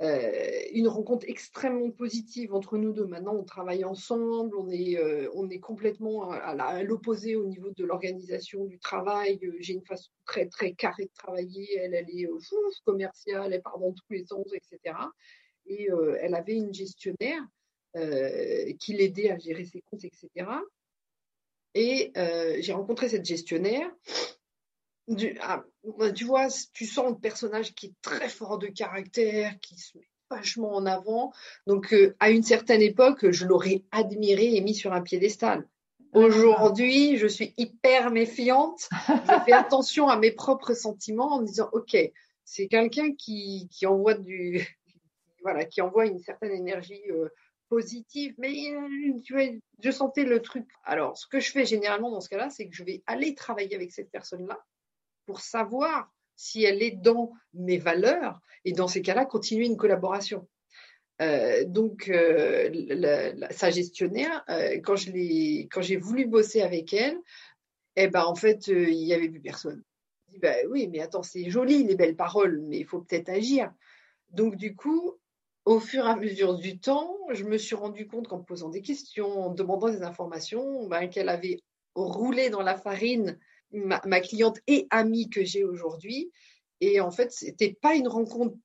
[0.00, 3.06] Euh, une rencontre extrêmement positive entre nous deux.
[3.06, 7.84] Maintenant, on travaille ensemble, on est, euh, on est complètement à, l'opposé au niveau de
[7.84, 9.38] l'organisation du travail.
[9.60, 11.76] J'ai une façon très, très carrée de travailler.
[11.76, 12.26] Elle, elle est
[12.84, 14.96] commerciale, elle part dans tous les sens, etc.
[15.66, 15.88] Et
[16.20, 17.46] elle avait une gestionnaire
[18.78, 20.28] qui l'aidait à gérer ses comptes, etc.
[21.74, 22.12] Et
[22.60, 23.90] j'ai rencontré cette gestionnaire
[25.40, 25.64] ah,
[26.14, 30.08] tu vois, tu sens un personnage qui est très fort de caractère, qui se met
[30.30, 31.32] vachement en avant.
[31.66, 35.66] Donc, euh, à une certaine époque, je l'aurais admiré et mis sur un piédestal.
[36.14, 38.88] Aujourd'hui, je suis hyper méfiante.
[39.08, 41.96] Je fais attention à mes propres sentiments en me disant, OK,
[42.44, 44.66] c'est quelqu'un qui, qui, envoie du,
[45.42, 47.28] voilà, qui envoie une certaine énergie euh,
[47.72, 48.52] positive, mais
[49.82, 50.68] je sentais le truc.
[50.84, 53.74] Alors, ce que je fais généralement dans ce cas-là, c'est que je vais aller travailler
[53.74, 54.62] avec cette personne-là
[55.24, 60.46] pour savoir si elle est dans mes valeurs et dans ces cas-là, continuer une collaboration.
[61.22, 67.16] Euh, donc, euh, sa gestionnaire, euh, quand j'ai voulu bosser avec elle,
[67.96, 69.82] eh ben, en fait, il n'y avait plus personne.
[70.26, 73.30] Je dis, bah, oui, mais attends, c'est joli les belles paroles, mais il faut peut-être
[73.30, 73.72] agir.
[74.28, 75.18] Donc, du coup,
[75.64, 78.82] au fur et à mesure du temps, je me suis rendu compte qu'en posant des
[78.82, 81.60] questions, en demandant des informations, ben, qu'elle avait
[81.94, 83.38] roulé dans la farine
[83.72, 86.30] ma, cliente et amie que j'ai aujourd'hui.
[86.80, 88.56] Et en fait, c'était pas une rencontre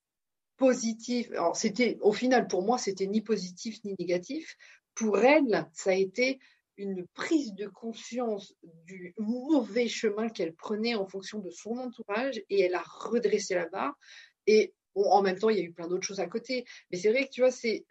[0.58, 1.32] positive.
[1.34, 1.58] Alors,
[2.02, 4.56] au final, pour moi, c'était ni positif ni négatif.
[4.96, 6.40] Pour elle, ça a été
[6.78, 8.54] une prise de conscience
[8.86, 13.68] du mauvais chemin qu'elle prenait en fonction de son entourage et elle a redressé la
[13.68, 13.98] barre.
[14.46, 14.74] Et
[15.06, 16.66] en même temps, il y a eu plein d'autres choses à côté.
[16.92, 17.86] Mais c'est vrai que tu vois, c'est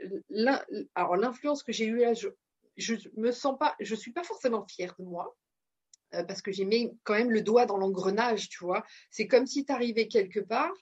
[0.94, 2.28] alors l'influence que j'ai eue là, je,
[2.76, 5.36] je me sens pas, je suis pas forcément fière de moi.
[6.14, 8.84] Euh, parce que j'ai mis quand même le doigt dans l'engrenage, tu vois.
[9.10, 10.72] C'est comme si tu arrivais quelque part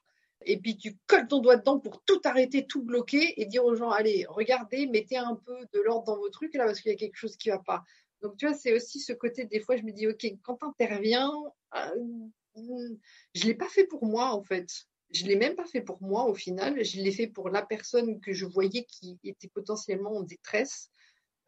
[0.45, 3.75] et puis tu colles ton doigt dedans pour tout arrêter, tout bloquer et dire aux
[3.75, 6.95] gens, allez, regardez, mettez un peu de l'ordre dans vos trucs là parce qu'il y
[6.95, 7.83] a quelque chose qui va pas.
[8.21, 10.67] Donc tu vois, c'est aussi ce côté, des fois, je me dis, ok, quand tu
[10.67, 11.33] interviens,
[11.75, 12.29] euh,
[13.35, 14.69] je l'ai pas fait pour moi en fait.
[15.15, 16.85] Je l'ai même pas fait pour moi au final.
[16.85, 20.91] Je l'ai fait pour la personne que je voyais qui était potentiellement en détresse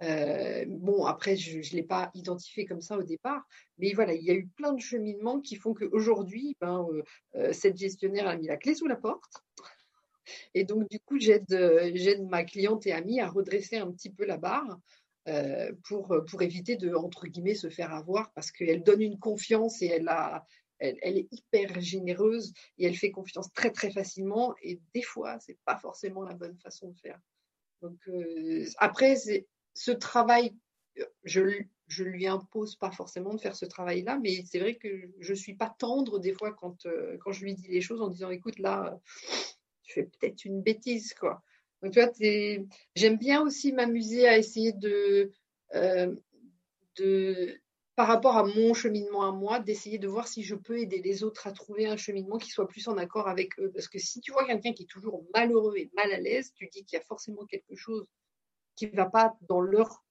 [0.03, 3.43] euh, bon, après, je ne l'ai pas identifié comme ça au départ,
[3.79, 7.03] mais voilà, il y a eu plein de cheminements qui font qu'aujourd'hui, ben, euh,
[7.37, 9.33] euh, cette gestionnaire a mis la clé sous la porte.
[10.55, 11.49] Et donc, du coup, j'aide,
[12.29, 14.79] ma cliente et amie à redresser un petit peu la barre
[15.85, 19.87] pour, pour éviter de, entre guillemets, se faire avoir parce qu'elle donne une confiance et
[19.87, 20.45] elle, a,
[20.79, 24.55] elle, est hyper généreuse et elle fait confiance très, très facilement.
[24.63, 27.21] Et des fois, ce n'est pas forcément la bonne façon de faire.
[27.83, 27.99] Donc,
[28.79, 30.55] après, c'est ce travail,
[31.25, 34.89] je, je lui impose pas forcément de faire ce travail-là, mais c'est vrai que
[35.21, 38.09] je suis pas tendre des fois quand, euh, quand je lui dis les choses en
[38.09, 38.99] disant écoute là,
[39.83, 41.43] tu fais peut-être une bêtise quoi.
[41.83, 45.31] Donc tu j'aime bien aussi m'amuser à essayer de,
[45.75, 46.15] euh,
[46.97, 47.61] de,
[47.97, 51.25] par rapport à mon cheminement à moi, d'essayer de voir si je peux aider les
[51.25, 53.73] autres à trouver un cheminement qui soit plus en accord avec eux.
[53.73, 56.69] Parce que si tu vois quelqu'un qui est toujours malheureux et mal à l'aise, tu
[56.69, 58.07] dis qu'il y a forcément quelque chose
[58.75, 60.03] qui ne va pas dans leur,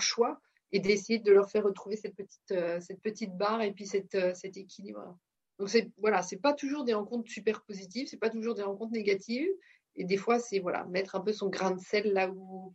[0.00, 0.40] choix
[0.72, 3.02] et d'essayer de leur faire retrouver cette petite, euh, cette
[3.36, 5.18] barre et puis cette, euh, cet équilibre.
[5.58, 8.92] Donc c'est voilà, c'est pas toujours des rencontres super positives, c'est pas toujours des rencontres
[8.92, 9.48] négatives.
[9.96, 12.74] Et des fois, c'est voilà, mettre un peu son grain de sel là où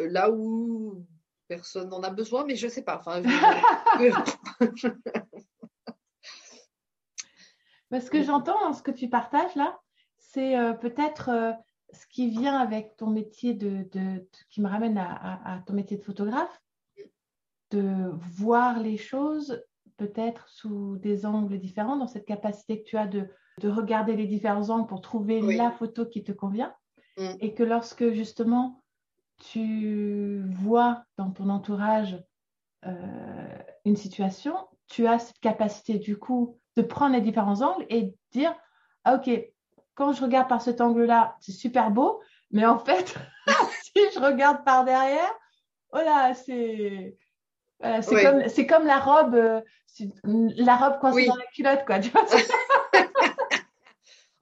[0.00, 1.06] euh, là où
[1.48, 2.98] personne n'en a besoin, mais je sais pas.
[2.98, 3.22] Enfin,
[7.90, 9.80] ce que j'entends ce que tu partages là,
[10.18, 11.52] c'est euh, peut-être euh,
[11.92, 13.88] ce qui vient avec ton métier de,
[14.50, 16.62] qui me ramène à, ton métier de photographe,
[17.70, 19.64] de voir les choses
[19.96, 23.28] peut-être sous des angles différents, dans cette capacité que tu as de,
[23.64, 26.72] regarder les différents angles pour trouver la photo qui te convient.
[27.16, 27.30] Mm.
[27.40, 28.84] Et que lorsque justement
[29.38, 32.22] tu vois dans ton entourage
[32.86, 38.14] euh, une situation, tu as cette capacité du coup de prendre les différents angles et
[38.32, 38.54] dire,
[39.04, 39.30] ah, ok,
[39.94, 42.20] quand je regarde par cet angle-là, c'est super beau,
[42.50, 43.14] mais en fait,
[43.82, 45.32] si je regarde par derrière,
[45.92, 47.16] voilà, c'est
[48.02, 49.60] c'est comme, la robe, euh,
[50.24, 51.98] la robe coincée dans la culotte, quoi.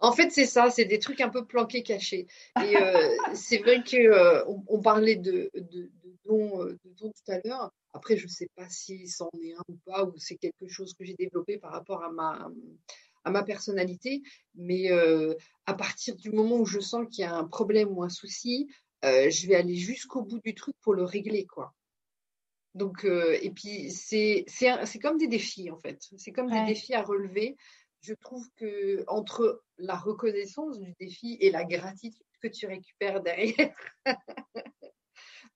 [0.01, 2.27] en fait, c'est ça, c'est des trucs un peu planqués, cachés.
[2.63, 5.91] Et euh, c'est vrai qu'on euh, on parlait de, de,
[6.25, 7.73] de, tout à l'heure.
[7.93, 10.93] Après, je ne sais pas si c'en est un ou pas, ou c'est quelque chose
[10.95, 12.49] que j'ai développé par rapport à ma,
[13.25, 14.23] à ma personnalité.
[14.55, 14.91] Mais
[15.65, 18.69] à partir du moment où je sens qu'il y a un problème ou un souci,
[19.03, 21.75] je vais aller jusqu'au bout du truc pour le régler, quoi.
[22.77, 24.45] Donc, euh, et puis, c'est
[25.01, 25.99] comme des défis, en fait.
[26.19, 27.57] C'est comme des défis à relever.
[28.01, 33.75] Je trouve que entre la reconnaissance du défi et la gratitude que tu récupères derrière,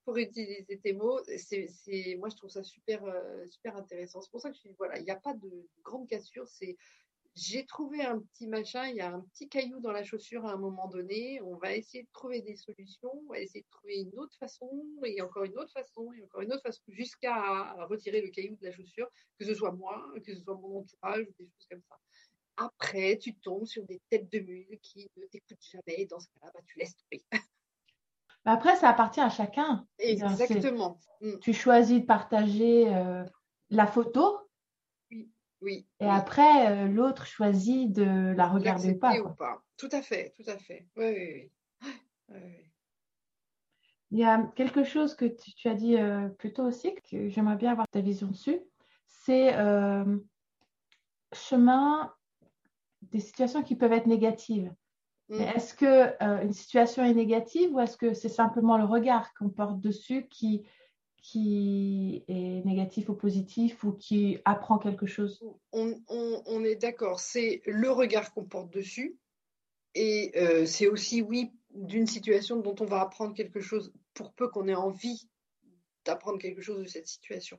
[0.05, 1.21] pour utiliser tes mots,
[2.19, 4.21] moi, je trouve ça super, euh, super intéressant.
[4.21, 6.49] C'est pour ça que je dis, voilà, il n'y a pas de grande cassure.
[6.49, 6.77] C'est
[7.37, 10.53] j'ai trouvé un petit machin, il y a un petit caillou dans la chaussure à
[10.53, 14.01] un moment donné, on va essayer de trouver des solutions, on va essayer de trouver
[14.01, 14.69] une autre façon,
[15.05, 18.65] et encore une autre façon, et encore une autre façon, jusqu'à retirer le caillou de
[18.65, 21.97] la chaussure, que ce soit moi, que ce soit mon entourage, des choses comme ça.
[22.61, 26.51] Après, tu tombes sur des têtes de mule qui ne t'écoutent jamais, dans ce cas-là,
[26.55, 27.25] bah, tu laisses tomber.
[28.45, 29.87] Après, ça appartient à chacun.
[29.99, 30.99] Exactement.
[31.21, 31.39] Mm.
[31.41, 33.25] Tu choisis de partager euh,
[33.71, 34.39] la photo,
[35.63, 35.87] oui.
[36.01, 39.63] Et après, euh, l'autre choisit de la regarder ou pas, ou pas.
[39.77, 40.87] Tout à fait, tout à fait.
[40.97, 41.51] Oui, oui,
[42.31, 42.39] oui.
[44.11, 47.57] Il y a quelque chose que tu, as dit euh, plus tôt aussi, que j'aimerais
[47.57, 48.59] bien avoir ta vision dessus.
[49.07, 49.53] C'est
[51.33, 52.11] chemin
[53.13, 54.73] des situations qui peuvent être négatives.
[55.29, 55.41] Mm.
[55.41, 59.81] Est-ce que une situation est négative ou est-ce que c'est simplement le regard qu'on porte
[59.81, 60.65] dessus qui,
[61.23, 65.43] qui est négatif ou positif ou qui apprend quelque chose?
[65.73, 69.17] On, est d'accord, c'est le regard qu'on porte dessus
[69.95, 74.49] et euh, c'est aussi, oui, d'une situation dont on va apprendre quelque chose pour peu
[74.49, 75.29] qu'on ait envie
[76.05, 77.59] d'apprendre quelque chose de cette situation.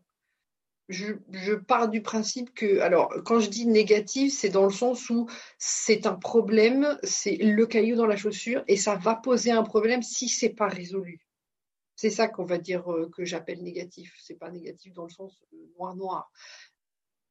[0.91, 5.27] Je, pars du principe que, alors, quand je dis négatif, c'est dans le sens où
[5.57, 10.03] c'est un problème, c'est le caillou dans la chaussure et ça va poser un problème
[10.03, 11.25] si c'est pas résolu.
[11.95, 14.13] C'est ça qu'on va dire euh, que j'appelle négatif.
[14.21, 15.43] C'est pas négatif dans le sens
[15.77, 16.31] noir-noir.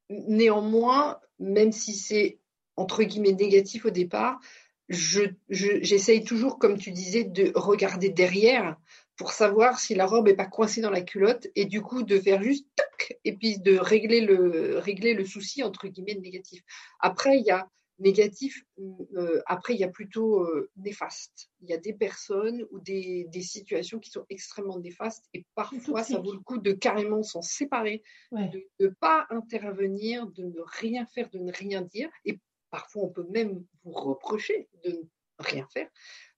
[0.08, 2.38] Néanmoins, même si c'est
[2.76, 4.40] entre guillemets négatif au départ,
[4.88, 8.76] j'essaye toujours, comme tu disais, de regarder derrière
[9.20, 12.18] pour savoir si la robe n'est pas coincée dans la culotte et du coup de
[12.18, 16.62] faire juste toc et puis de régler le, régler le souci entre guillemets négatif.
[17.00, 17.68] Après, il y a
[17.98, 21.50] Négatif, euh, après, il y a plutôt euh, néfaste.
[21.60, 26.18] Il y a des personnes ou des, situations qui sont extrêmement néfastes et parfois, ça
[26.18, 28.02] vaut le coup de carrément s'en séparer,
[28.32, 32.08] de ne pas intervenir, de ne rien faire, de ne rien dire.
[32.24, 32.40] Et
[32.70, 35.02] parfois, on peut même vous reprocher de ne
[35.38, 35.90] rien faire.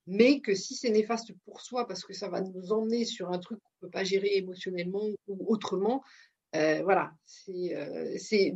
[0.07, 3.39] Mais que si c'est néfaste pour soi, parce que ça va nous emmener sur un
[3.39, 6.03] truc qu'on ne peut pas gérer émotionnellement ou autrement,
[6.55, 8.55] euh, voilà, c'est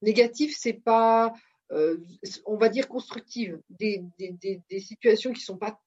[0.00, 1.32] négatif, c'est pas
[1.72, 1.96] euh,
[2.44, 4.04] on va dire constructives, des,
[4.78, 5.80] situations qui sont pas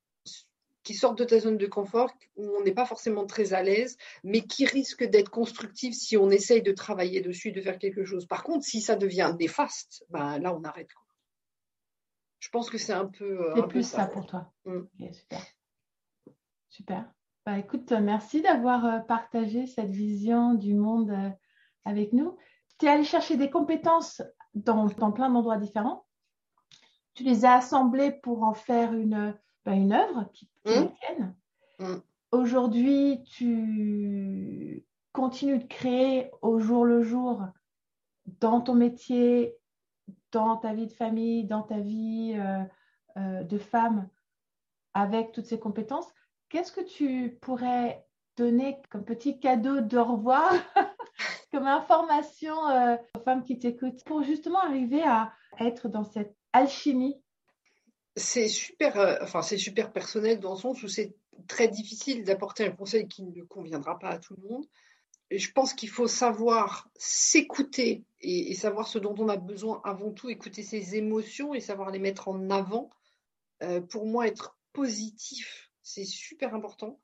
[0.83, 3.97] qui sortent de ta zone de confort, où on n'est pas forcément très à l'aise,
[4.23, 8.27] mais qui risquent d'être constructives si on essaye de travailler dessus, de faire quelque chose.
[8.27, 10.89] Par contre, si ça devient néfaste, ben là, on arrête.
[12.45, 13.25] Je pense que c'est un peu.
[13.25, 14.53] Euh, c'est plus ça, pour toi.
[14.65, 14.81] Mm.
[15.11, 15.41] super.
[16.69, 17.11] Super.
[17.43, 21.11] Bah, écoute, merci d'avoir euh, partagé cette vision du monde
[21.85, 22.37] avec nous.
[22.77, 24.21] Tu es allé chercher des compétences
[24.53, 26.05] dans, plein d'endroits différents.
[27.15, 29.35] Tu les as assemblés pour en faire une,
[29.65, 30.91] ben, une œuvre qui, qui mmh.
[30.99, 31.35] tienne.
[31.79, 31.95] Mmh.
[32.31, 37.41] Aujourd'hui, tu continues de créer au jour le jour
[38.39, 39.57] dans ton métier,
[40.35, 42.61] dans ta vie de famille, dans ta vie euh,
[43.17, 44.09] euh, de femme,
[44.93, 46.07] avec toutes ces compétences.
[46.49, 48.05] Qu'est-ce que tu pourrais
[48.35, 50.51] donner comme petit cadeau de revoir
[51.53, 55.31] comme information euh, aux femmes qui t'écoutent pour justement arriver à
[55.61, 57.15] être dans cette alchimie?
[58.17, 61.15] C'est super, enfin c'est super personnel dans le sens où c'est
[61.47, 64.65] très difficile d'apporter un conseil qui ne conviendra pas à tout le monde.
[65.31, 70.29] Je pense qu'il faut savoir s'écouter et, savoir ce dont on a besoin avant tout,
[70.29, 72.89] écouter ses émotions et savoir les mettre en avant.
[73.63, 76.99] Euh, pour moi, être positif, c'est super important.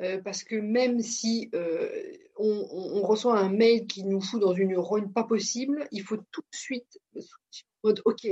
[0.00, 4.76] Euh, parce que même si euh, on, reçoit un mail qui nous fout dans une
[4.76, 6.98] rogne pas possible, il faut tout de suite
[7.82, 8.26] mode OK,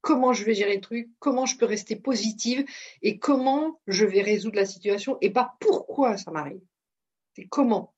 [0.00, 2.64] comment je vais gérer le truc, comment je peux rester positive
[3.02, 6.62] et comment je vais résoudre la situation et pas pourquoi ça m'arrive.
[7.34, 7.92] C'est comment.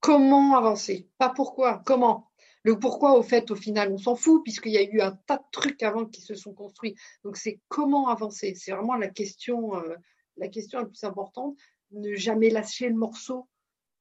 [0.00, 2.30] Comment avancer, pas pourquoi, comment?
[2.62, 5.36] Le pourquoi, au fait, au final, on s'en fout, puisqu'il y a eu un tas
[5.36, 6.96] de trucs avant qui se sont construits.
[7.22, 8.54] Donc, c'est comment avancer?
[8.56, 9.94] C'est vraiment la question, euh,
[10.36, 11.56] la question la plus importante
[11.92, 13.48] ne jamais lâcher le morceau,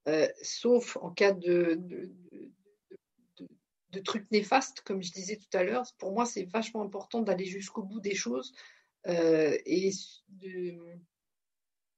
[0.08, 1.80] euh, sauf en cas de,
[3.92, 5.86] de, trucs néfastes, comme je disais tout à l'heure.
[5.98, 8.54] Pour moi, c'est vachement important d'aller jusqu'au bout des choses
[9.08, 9.92] euh, et
[10.28, 10.78] de,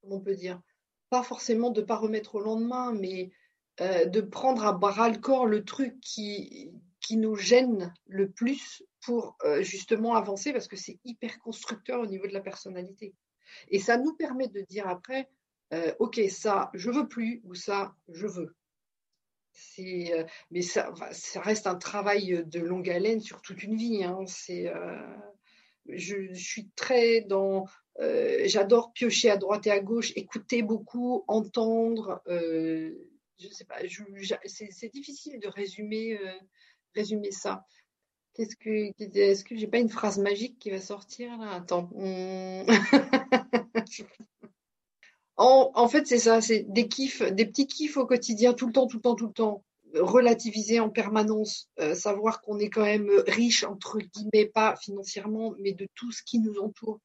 [0.02, 0.62] comment on peut dire,
[1.10, 3.32] pas forcément de ne pas remettre au lendemain, mais
[3.82, 8.84] euh, de prendre à bras le corps le truc qui, qui nous gêne le plus
[9.02, 13.14] pour justement avancer parce que c'est hyper constructeur au niveau de la personnalité.
[13.70, 15.30] Et ça nous permet de dire après,
[15.74, 18.56] euh, ok, ça, je veux plus, ou ça, je veux.
[19.80, 24.04] Euh, mais ça, ça, reste un travail de longue haleine sur toute une vie.
[24.04, 24.20] Hein.
[24.28, 25.02] C'est, euh,
[25.88, 27.66] je, suis très dans.
[28.46, 32.22] j'adore piocher à droite et à gauche, écouter beaucoup, entendre.
[33.40, 33.78] Je sais pas,
[34.46, 36.18] c'est, difficile de résumer,
[36.96, 37.66] résumer ça.
[38.34, 41.54] Qu'est-ce que, est-ce que j'ai pas une phrase magique qui va sortir là?
[41.54, 41.90] Attends.
[45.40, 48.88] En, fait, c'est ça, c'est des kiffs, des petits kiffs au quotidien, tout le temps,
[48.88, 49.64] tout le temps, tout le temps,
[49.94, 55.74] relativiser en permanence, euh, savoir qu'on est quand même riche, entre guillemets, pas financièrement, mais
[55.74, 57.00] de tout ce qui nous entoure.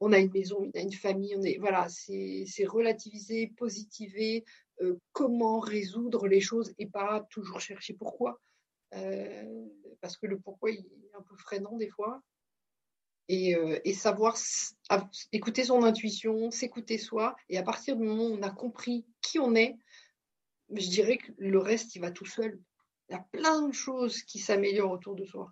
[0.00, 4.44] On a une maison, on a une famille, on est, voilà, c'est relativiser, positiver,
[4.82, 8.40] euh, comment résoudre les choses et pas toujours chercher pourquoi.
[8.94, 9.66] Euh,
[10.00, 12.22] parce que le pourquoi, il est un peu freinant des fois.
[13.28, 14.36] Euh, et, savoir
[15.32, 17.34] écouter son intuition, s'écouter soi.
[17.48, 19.76] Et à partir du moment où on a compris qui on est,
[20.70, 22.60] je dirais que le reste, il va tout seul.
[23.08, 25.50] Il y a plein de choses qui s'améliorent autour de soi.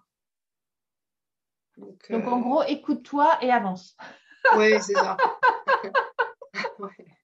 [1.76, 3.96] Donc, en euh, gros, écoute-toi et avance.
[4.56, 5.16] Oui, c'est ça.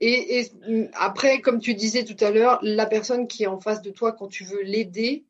[0.00, 3.82] et, et, après, comme tu disais tout à l'heure, la personne qui est en face
[3.82, 5.24] de toi, quand tu veux l'aider,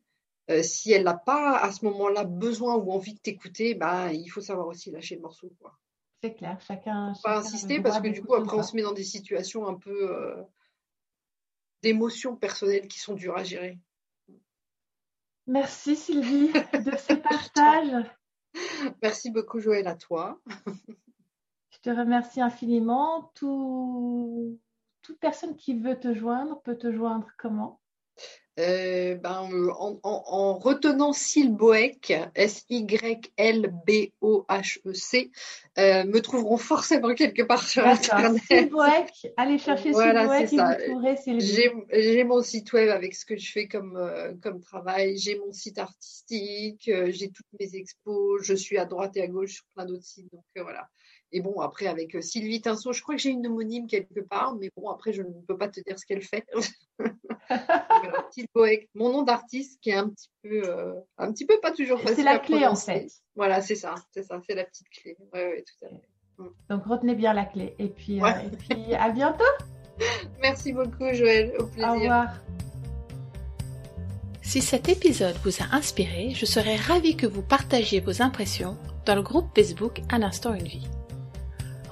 [0.49, 4.27] euh, si elle n'a pas à ce moment-là besoin ou envie de t'écouter, bah, il
[4.27, 5.51] faut savoir aussi lâcher le morceau.
[6.21, 7.13] C'est clair, chacun.
[7.23, 10.11] Pas insister parce que du coup, après, on se met dans des situations un peu
[10.11, 10.41] euh,
[11.81, 13.79] d'émotions personnelles qui sont dures à gérer.
[15.47, 18.05] Merci Sylvie de ce partage.
[19.01, 20.39] Merci beaucoup Joël à toi.
[21.85, 23.31] Je te remercie infiniment.
[23.35, 24.59] Tout...
[25.03, 27.79] Toute personne qui veut te joindre peut te joindre comment?
[28.57, 29.69] Euh, ben, euh,
[30.01, 32.91] en, retenant Silboec, S-Y-L-B-O-H-E-C,
[35.77, 38.41] euh, me trouveront forcément quelque part sur Internet.
[38.47, 41.17] Silboec, allez chercher voilà, Silboec et vous trouverez
[41.91, 43.99] J'ai mon site web avec ce que je fais comme,
[44.41, 49.21] comme travail, j'ai mon site artistique, j'ai toutes mes expos, je suis à droite et
[49.21, 50.31] à gauche sur plein d'autres sites.
[50.31, 50.89] Donc voilà.
[51.35, 54.71] Et bon, après, avec Sylvie Tinceau, je crois que j'ai une homonyme quelque part, mais
[54.77, 56.45] bon, après, je ne peux pas te dire ce qu'elle fait.
[58.95, 62.15] Mon nom d'artiste qui est un petit peu, euh, un petit peu pas toujours facile.
[62.15, 63.07] C'est la clé en fait.
[63.35, 65.17] Voilà, c'est ça, c'est ça, c'est la petite clé.
[66.37, 66.45] Mm.
[66.69, 67.75] Donc retenez bien la clé.
[67.79, 69.43] Et puis, euh, et puis à bientôt.
[70.41, 71.53] Merci beaucoup, Joël.
[71.59, 71.89] Au plaisir.
[71.89, 72.27] Au revoir.
[74.41, 79.15] Si cet épisode vous a inspiré, je serais ravie que vous partagiez vos impressions dans
[79.15, 80.87] le groupe Facebook Un instant une vie.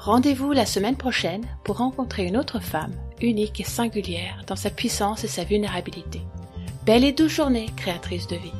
[0.03, 2.91] Rendez-vous la semaine prochaine pour rencontrer une autre femme,
[3.21, 6.19] unique et singulière dans sa puissance et sa vulnérabilité.
[6.85, 8.51] Belle et douce journée, créatrice de vie.